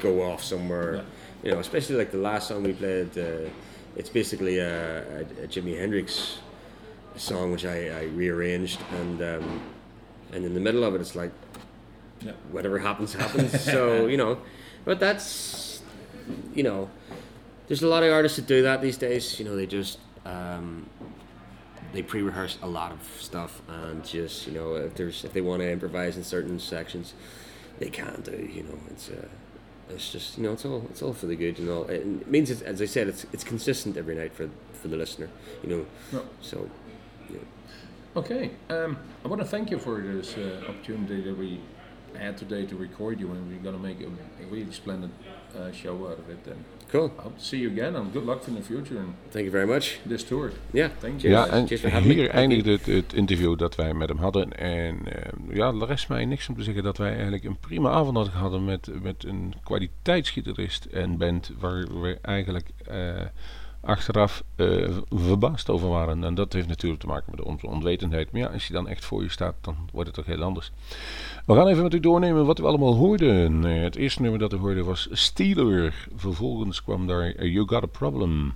go 0.00 0.22
off 0.22 0.42
somewhere. 0.44 0.94
Yeah. 0.94 1.02
You 1.42 1.50
know, 1.52 1.58
especially 1.58 1.96
like 1.96 2.12
the 2.12 2.18
last 2.18 2.46
song 2.46 2.62
we 2.62 2.72
played. 2.72 3.18
Uh, 3.18 3.50
it's 3.96 4.08
basically 4.08 4.58
a, 4.58 5.02
a, 5.18 5.20
a 5.42 5.46
Jimi 5.48 5.76
Hendrix 5.76 6.38
song 7.16 7.50
which 7.50 7.64
I, 7.64 7.88
I 7.88 8.02
rearranged, 8.04 8.78
and 9.00 9.20
um, 9.20 9.60
and 10.32 10.44
in 10.44 10.54
the 10.54 10.60
middle 10.60 10.84
of 10.84 10.94
it, 10.94 11.00
it's 11.00 11.16
like 11.16 11.32
Yeah. 12.24 12.32
whatever 12.52 12.78
happens, 12.78 13.14
happens. 13.14 13.60
so 13.60 14.06
you 14.12 14.16
know, 14.16 14.38
but 14.84 15.00
that's 15.00 15.82
you 16.54 16.62
know, 16.62 16.88
there's 17.68 17.82
a 17.82 17.88
lot 17.88 18.02
of 18.02 18.12
artists 18.12 18.36
that 18.36 18.46
do 18.46 18.62
that 18.62 18.80
these 18.82 18.96
days. 18.96 19.38
You 19.38 19.44
know, 19.44 19.56
they 19.56 19.66
just 19.66 19.98
um, 20.24 20.86
they 21.92 22.02
pre-rehearse 22.02 22.58
a 22.62 22.66
lot 22.68 22.92
of 22.92 23.00
stuff, 23.20 23.60
and 23.68 24.04
just 24.04 24.46
you 24.46 24.52
know, 24.52 24.74
if 24.76 24.94
there's 24.94 25.24
if 25.24 25.32
they 25.32 25.40
want 25.40 25.60
to 25.62 25.70
improvise 25.70 26.16
in 26.16 26.24
certain 26.24 26.58
sections, 26.58 27.14
they 27.78 27.90
can 27.90 28.20
do. 28.22 28.48
You 28.52 28.62
know, 28.64 28.78
it's 28.90 29.08
uh, 29.10 29.26
it's 29.90 30.10
just 30.12 30.36
you 30.38 30.44
know, 30.44 30.52
it's 30.52 30.64
all 30.64 30.86
it's 30.90 31.02
all 31.02 31.12
for 31.12 31.26
the 31.26 31.36
good. 31.36 31.58
You 31.58 31.66
know, 31.66 31.82
it 31.84 32.28
means 32.28 32.50
it's, 32.50 32.62
as 32.62 32.80
I 32.80 32.86
said, 32.86 33.08
it's 33.08 33.26
it's 33.32 33.44
consistent 33.44 33.96
every 33.96 34.14
night 34.14 34.32
for 34.32 34.48
for 34.80 34.88
the 34.88 34.96
listener. 34.96 35.28
You 35.62 35.68
know, 35.70 35.86
Yeah. 36.12 36.20
so. 36.40 36.68
You 37.28 37.36
know, 37.36 37.44
Okay, 38.14 38.50
um, 38.68 38.98
I 39.24 39.28
want 39.28 39.40
to 39.40 39.46
thank 39.46 39.70
you 39.70 39.78
for 39.78 39.98
this 40.02 40.36
uh, 40.36 40.66
opportunity 40.68 41.22
that 41.22 41.34
we 41.38 41.60
had 42.18 42.36
today 42.36 42.66
to 42.66 42.76
record 42.76 43.20
you, 43.20 43.30
and 43.30 43.48
we're 43.48 43.70
gonna 43.70 43.82
make 43.82 44.00
a, 44.00 44.08
a 44.42 44.46
really 44.50 44.72
splendid 44.72 45.10
uh, 45.56 45.72
show 45.72 46.06
out 46.08 46.18
of 46.18 46.28
it. 46.28 46.46
And 46.46 46.64
cool. 46.90 47.10
I 47.18 47.22
hope 47.22 47.38
to 47.38 47.44
see 47.44 47.58
you 47.58 47.70
again, 47.70 47.96
and 47.96 48.12
good 48.12 48.24
luck 48.24 48.48
in 48.48 48.54
the 48.54 48.62
future 48.62 48.98
and 48.98 49.14
Thank 49.30 49.44
you 49.44 49.50
very 49.50 49.66
much. 49.66 50.00
this 50.06 50.24
tour. 50.24 50.52
Yeah. 50.72 50.90
Thank 50.98 51.20
you. 51.20 51.32
Ja, 51.32 51.46
en 51.46 52.02
hier 52.02 52.30
eindigde 52.30 52.70
het, 52.70 52.86
het 52.86 53.12
interview 53.12 53.58
dat 53.58 53.74
wij 53.74 53.94
met 53.94 54.08
hem 54.08 54.18
hadden. 54.18 54.52
En 54.58 54.98
eh, 55.04 55.56
ja, 55.56 55.68
er 55.68 55.86
rest 55.86 56.08
mij 56.08 56.24
niks 56.24 56.48
om 56.48 56.56
te 56.56 56.62
zeggen 56.62 56.82
dat 56.82 56.96
wij 56.96 57.12
eigenlijk 57.12 57.44
een 57.44 57.58
prima 57.58 57.90
avond 57.90 58.16
hadden 58.16 58.32
gehad 58.32 58.60
met, 58.60 59.02
met 59.02 59.24
een 59.24 59.54
kwaliteitsgitarist 59.64 60.84
en 60.84 61.16
band 61.18 61.50
waar 61.58 62.00
we 62.00 62.18
eigenlijk 62.22 62.68
eh, 62.86 63.20
achteraf 63.84 64.42
eh, 64.56 64.88
verbaasd 65.08 65.70
over 65.70 65.88
waren. 65.88 66.24
En 66.24 66.34
dat 66.34 66.52
heeft 66.52 66.68
natuurlijk 66.68 67.00
te 67.00 67.06
maken 67.06 67.30
met 67.30 67.44
onze 67.44 67.66
onwetendheid. 67.66 68.32
Maar 68.32 68.40
ja, 68.40 68.46
als 68.46 68.66
je 68.66 68.72
dan 68.72 68.88
echt 68.88 69.04
voor 69.04 69.22
je 69.22 69.28
staat, 69.28 69.54
dan 69.60 69.76
wordt 69.92 70.06
het 70.06 70.16
toch 70.16 70.34
heel 70.34 70.42
anders. 70.42 70.72
We 71.46 71.54
gaan 71.54 71.68
even 71.68 71.82
met 71.82 71.94
u 71.94 72.00
doornemen 72.00 72.46
wat 72.46 72.58
we 72.58 72.66
allemaal 72.66 72.94
hoorden. 72.94 73.62
Het 73.62 73.96
eerste 73.96 74.22
nummer 74.22 74.40
dat 74.40 74.52
we 74.52 74.58
hoorden 74.58 74.84
was 74.84 75.08
Steeler. 75.10 76.08
Vervolgens 76.14 76.82
kwam 76.82 77.06
daar 77.06 77.30
eh, 77.30 77.52
You 77.52 77.68
Got 77.68 77.82
a 77.82 77.86
Problem. 77.86 78.54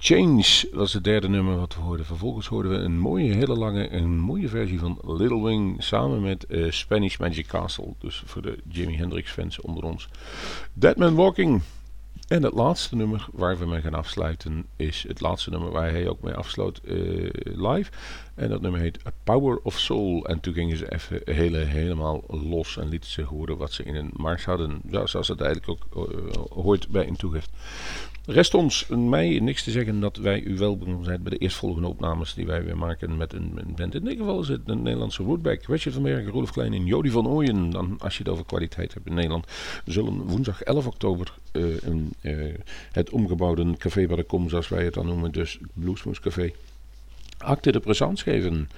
Change 0.00 0.68
was 0.72 0.92
het 0.92 1.04
derde 1.04 1.28
nummer 1.28 1.56
wat 1.56 1.74
we 1.74 1.80
hoorden. 1.80 2.06
Vervolgens 2.06 2.46
hoorden 2.46 2.72
we 2.72 2.78
een 2.78 2.98
mooie, 2.98 3.34
hele 3.34 3.54
lange, 3.54 3.92
een 3.92 4.18
mooie 4.18 4.48
versie 4.48 4.78
van 4.78 4.98
Little 5.02 5.42
Wing 5.42 5.82
samen 5.82 6.22
met 6.22 6.46
eh, 6.46 6.70
Spanish 6.70 7.16
Magic 7.16 7.46
Castle. 7.46 7.94
Dus 7.98 8.22
voor 8.26 8.42
de 8.42 8.58
Jimi 8.68 8.96
Hendrix 8.96 9.30
fans 9.30 9.60
onder 9.60 9.84
ons. 9.84 10.08
Dead 10.72 10.96
Man 10.96 11.14
Walking. 11.14 11.62
En 12.28 12.42
het 12.42 12.54
laatste 12.54 12.96
nummer 12.96 13.26
waar 13.32 13.58
we 13.58 13.66
mee 13.66 13.80
gaan 13.80 13.94
afsluiten 13.94 14.66
is 14.76 15.04
het 15.08 15.20
laatste 15.20 15.50
nummer 15.50 15.70
waar 15.70 15.90
hij 15.90 16.08
ook 16.08 16.22
mee 16.22 16.34
afsloot 16.34 16.78
eh, 16.78 16.94
live. 17.42 17.90
En 18.38 18.48
dat 18.48 18.60
nummer 18.60 18.80
heet 18.80 19.06
A 19.06 19.12
Power 19.24 19.58
of 19.62 19.78
Soul. 19.78 20.26
En 20.26 20.40
toen 20.40 20.54
gingen 20.54 20.76
ze 20.76 20.92
even 20.92 21.20
hele, 21.24 21.58
helemaal 21.58 22.24
los 22.26 22.76
en 22.76 22.88
lieten 22.88 23.10
ze 23.10 23.22
horen 23.22 23.56
wat 23.56 23.72
ze 23.72 23.82
in 23.82 23.94
een 23.94 24.10
mars 24.16 24.44
hadden. 24.44 24.80
Ja, 24.90 25.06
zoals 25.06 25.28
het 25.28 25.40
eigenlijk 25.40 25.80
ook 25.92 26.08
eh, 26.08 26.42
hoort 26.50 26.88
bij 26.88 27.06
een 27.06 27.16
toegift. 27.16 27.50
Rest 28.26 28.54
ons 28.54 28.86
mij 28.88 29.38
niks 29.38 29.64
te 29.64 29.70
zeggen 29.70 30.00
dat 30.00 30.16
wij 30.16 30.40
u 30.42 30.56
welkom 30.56 31.04
zijn 31.04 31.22
bij 31.22 31.30
de 31.30 31.38
eerstvolgende 31.38 31.88
opnames 31.88 32.34
die 32.34 32.46
wij 32.46 32.64
weer 32.64 32.76
maken 32.76 33.16
met 33.16 33.32
een, 33.32 33.52
een 33.56 33.74
band. 33.76 33.94
In 33.94 34.04
dit 34.04 34.18
geval 34.18 34.40
is 34.40 34.48
het 34.48 34.66
de 34.66 34.74
Nederlandse 34.74 35.22
Rootback. 35.22 35.62
Richard 35.62 35.94
van 35.94 36.02
Bergen, 36.02 36.30
Rolf 36.30 36.52
Klein 36.52 36.72
en 36.72 36.86
Jody 36.86 37.10
van 37.10 37.28
Ooyen. 37.28 37.70
Dan, 37.70 37.96
als 37.98 38.16
je 38.16 38.22
het 38.22 38.32
over 38.32 38.44
kwaliteit 38.44 38.94
hebt 38.94 39.06
in 39.06 39.14
Nederland, 39.14 39.46
zullen 39.84 40.22
woensdag 40.22 40.62
11 40.62 40.86
oktober 40.86 41.34
eh, 41.52 41.82
een, 41.82 42.12
eh, 42.20 42.54
het 42.92 43.10
omgebouwde 43.10 43.76
café 43.76 44.06
bij 44.06 44.16
de 44.16 44.24
kom, 44.24 44.48
zoals 44.48 44.68
wij 44.68 44.84
het 44.84 44.94
dan 44.94 45.06
noemen, 45.06 45.32
dus 45.32 45.58
Bluesmoes 45.74 46.20
Café, 46.20 46.52
acte 47.38 47.72
de 47.72 47.78
présence 47.78 48.22
geven. 48.24 48.68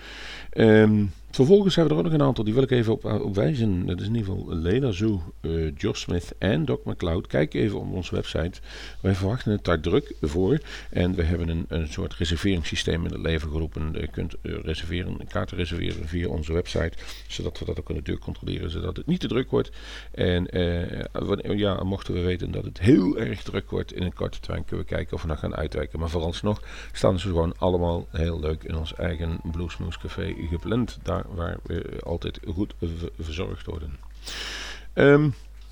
Ehm, 0.51 1.11
vervolgens 1.31 1.75
hebben 1.75 1.95
we 1.95 2.01
er 2.01 2.07
ook 2.07 2.13
nog 2.13 2.21
een 2.21 2.27
aantal, 2.27 2.45
die 2.45 2.55
wil 2.55 2.63
ik 2.63 2.71
even 2.71 2.93
op, 2.93 3.05
op 3.05 3.35
wijzen. 3.35 3.87
Dat 3.87 4.01
is 4.01 4.07
in 4.07 4.15
ieder 4.15 4.33
geval 4.33 4.55
Lena 4.55 4.91
Zoo, 4.91 5.23
eh 5.41 5.77
Josh 5.77 6.01
Smith 6.01 6.35
en 6.39 6.65
Doc 6.65 6.79
McLeod. 6.85 7.27
Kijk 7.27 7.55
even 7.55 7.79
op 7.81 7.93
onze 7.93 8.15
website. 8.15 8.61
Wij 9.01 9.15
verwachten 9.15 9.53
het 9.53 9.65
daar 9.65 9.81
druk 9.81 10.15
voor. 10.21 10.59
En 10.91 11.15
we 11.15 11.23
hebben 11.23 11.49
een, 11.49 11.65
een 11.69 11.89
soort 11.89 12.15
reserveringssysteem 12.15 13.05
in 13.05 13.13
het 13.13 13.21
leven 13.21 13.51
geroepen. 13.51 13.93
Je 13.93 14.07
kunt 14.07 14.35
eh, 14.43 14.53
reserveren, 14.63 15.27
kaarten 15.29 15.57
reserveren 15.57 16.09
via 16.09 16.29
onze 16.29 16.53
website. 16.53 16.93
Zodat 17.29 17.59
we 17.59 17.65
dat 17.65 17.79
ook 17.79 17.89
natuurlijk 17.89 18.25
controleren, 18.25 18.71
zodat 18.71 18.97
het 18.97 19.07
niet 19.07 19.21
te 19.21 19.29
druk 19.29 19.51
wordt. 19.51 19.71
En 20.11 20.47
eh, 20.47 21.59
ja, 21.59 21.83
mochten 21.83 22.15
we 22.15 22.21
weten 22.21 22.51
dat 22.51 22.65
het 22.65 22.81
heel 22.81 23.19
erg 23.19 23.43
druk 23.43 23.71
wordt 23.71 23.93
in 23.93 24.03
een 24.03 24.15
korte 24.15 24.41
termijn, 24.41 24.65
kunnen 24.65 24.87
we 24.87 24.95
kijken 24.95 25.15
of 25.15 25.23
we 25.23 25.29
nog 25.29 25.39
gaan 25.39 25.57
uitwijken. 25.57 25.99
Maar 25.99 26.09
vooralsnog 26.09 26.63
staan 26.93 27.19
ze 27.19 27.29
gewoon 27.29 27.55
allemaal 27.59 28.07
heel 28.11 28.41
leuk 28.41 28.63
in 28.63 28.77
ons 28.77 28.95
eigen 28.95 29.41
Bluesmoose 29.53 29.99
Café 29.99 30.35
gepland. 30.51 30.99
Daar 31.03 31.20
waar 31.29 31.59
we 31.63 32.01
altijd 32.03 32.41
goed 32.55 32.75
verzorgd 33.19 33.67
worden. 33.67 33.99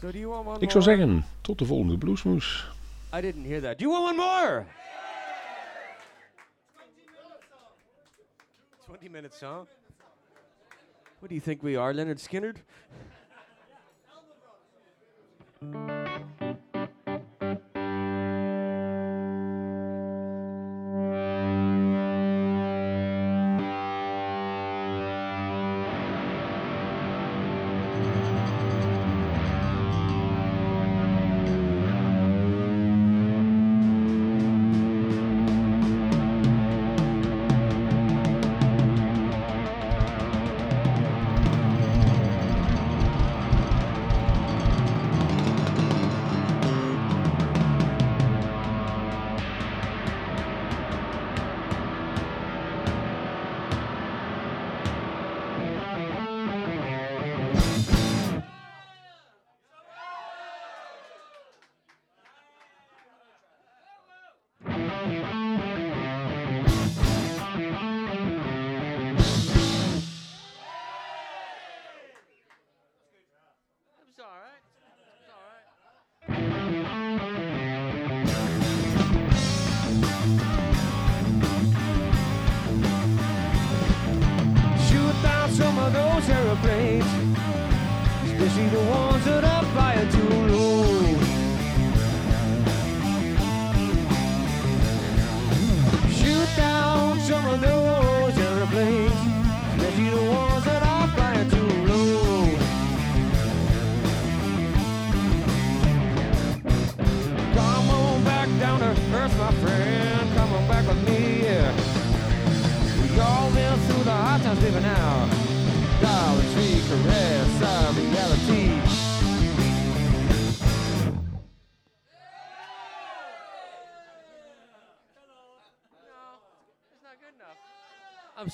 So 0.01 0.07
one 0.07 0.61
ik 0.61 0.71
zou 0.71 0.83
zeggen, 0.85 1.25
tot 1.41 1.59
de 1.59 1.65
volgende 1.65 1.99
Bluesmoose. 1.99 2.65
I 3.17 3.21
didn't 3.21 3.47
hear 3.47 3.61
that. 3.61 3.79
Do 3.79 3.85
you 3.85 4.03
want 4.03 4.19
one 4.19 4.27
more? 4.27 4.67
20 8.87 9.11
minutes, 9.11 9.41
huh? 9.41 9.67
What 11.19 11.29
do 11.29 11.35
you 11.35 11.41
think 11.41 11.63
we 11.63 11.79
are, 11.79 11.95
Leonard 11.95 12.21
Skinner? 12.21 12.55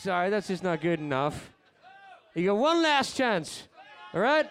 Sorry, 0.05 0.29
that's 0.29 0.49
just 0.49 0.63
not 0.63 0.83
good 0.83 1.01
enough. 1.01 1.51
You 2.35 2.49
got 2.49 2.59
one 2.59 2.83
last 2.83 3.17
chance. 3.17 3.67
All 4.13 4.21
right? 4.21 4.47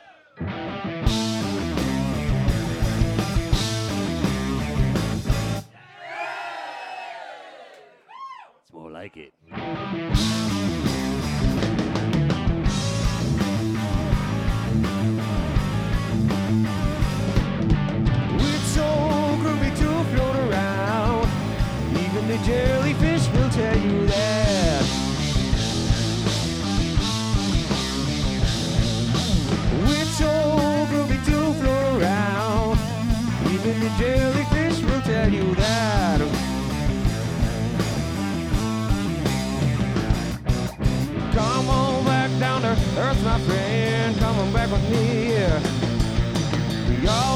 It's 8.63 8.73
more 8.73 8.89
like 8.89 9.15
it. 9.15 9.31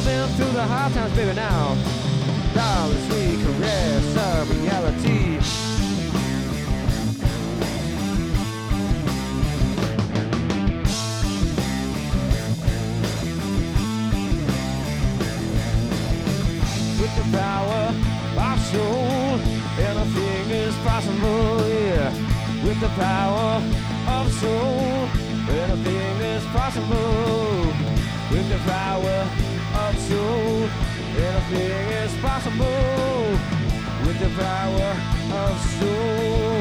Been 0.08 0.30
through 0.38 0.54
the 0.54 0.64
hard 0.64 0.94
times, 0.94 1.14
baby, 1.18 1.34
now. 1.36 1.76
Dollars 2.56 3.06
we 3.12 3.44
caress 3.44 4.16
our 4.16 4.46
reality. 4.46 5.36
With 17.02 17.14
the 17.20 17.28
power 17.38 17.84
of 18.48 18.60
soul, 18.72 19.42
anything 19.90 20.50
is 20.52 20.76
possible, 20.88 21.68
yeah. 21.68 22.14
With 22.64 22.80
the 22.80 22.92
power 22.96 23.62
of 24.16 24.32
soul, 24.40 25.10
anything 25.52 26.22
is 26.34 26.46
possible. 26.56 27.74
With 28.32 28.48
the 28.50 28.60
power 28.72 29.57
soul, 30.08 30.70
anything 31.18 31.92
is 32.04 32.14
possible. 32.22 33.38
With 34.06 34.20
the 34.20 34.30
power 34.42 34.92
of 35.44 35.60
soul. 35.80 36.57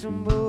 some 0.00 0.39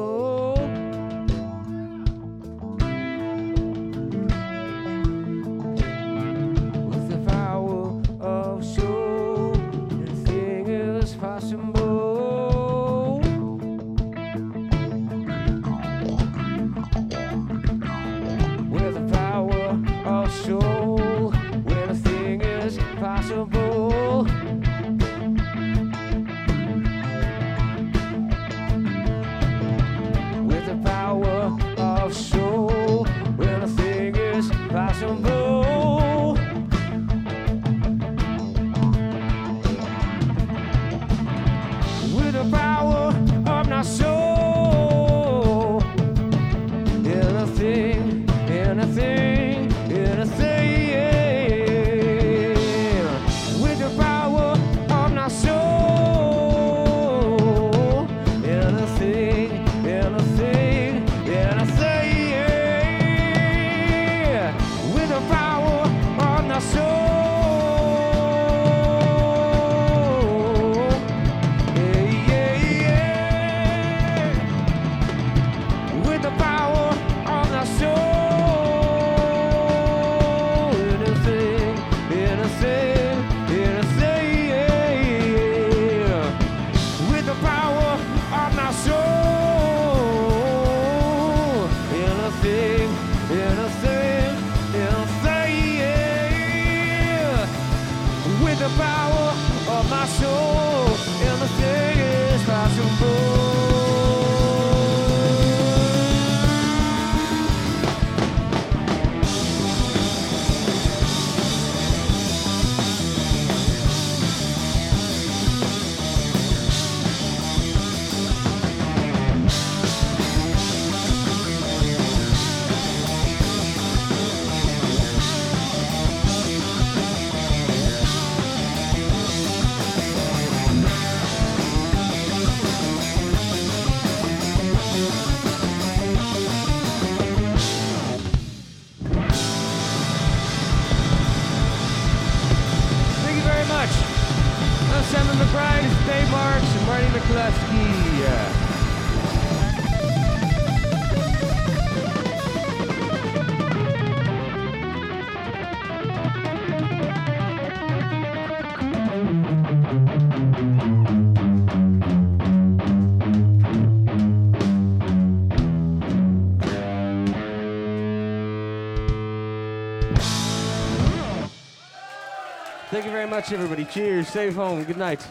much, 173.42 173.52
everybody. 173.52 173.86
Cheers. 173.86 174.28
Safe 174.28 174.56
home. 174.56 174.86
Good 174.86 174.98
night. 174.98 175.28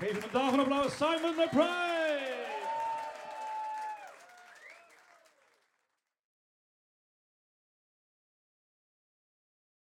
Geef 0.00 0.32
een 0.32 0.60
applaus 0.60 0.96
Simon 0.96 1.34
de 1.36 1.48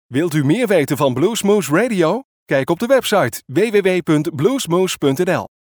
Wilt 0.06 0.34
u 0.34 0.44
meer 0.44 0.66
weten 0.66 0.96
van 0.96 1.14
Bluesmoose 1.14 1.76
Radio? 1.76 2.22
Kijk 2.44 2.70
op 2.70 2.78
de 2.78 2.86
website 2.86 3.42
www.bluesmoose.nl. 3.46 5.55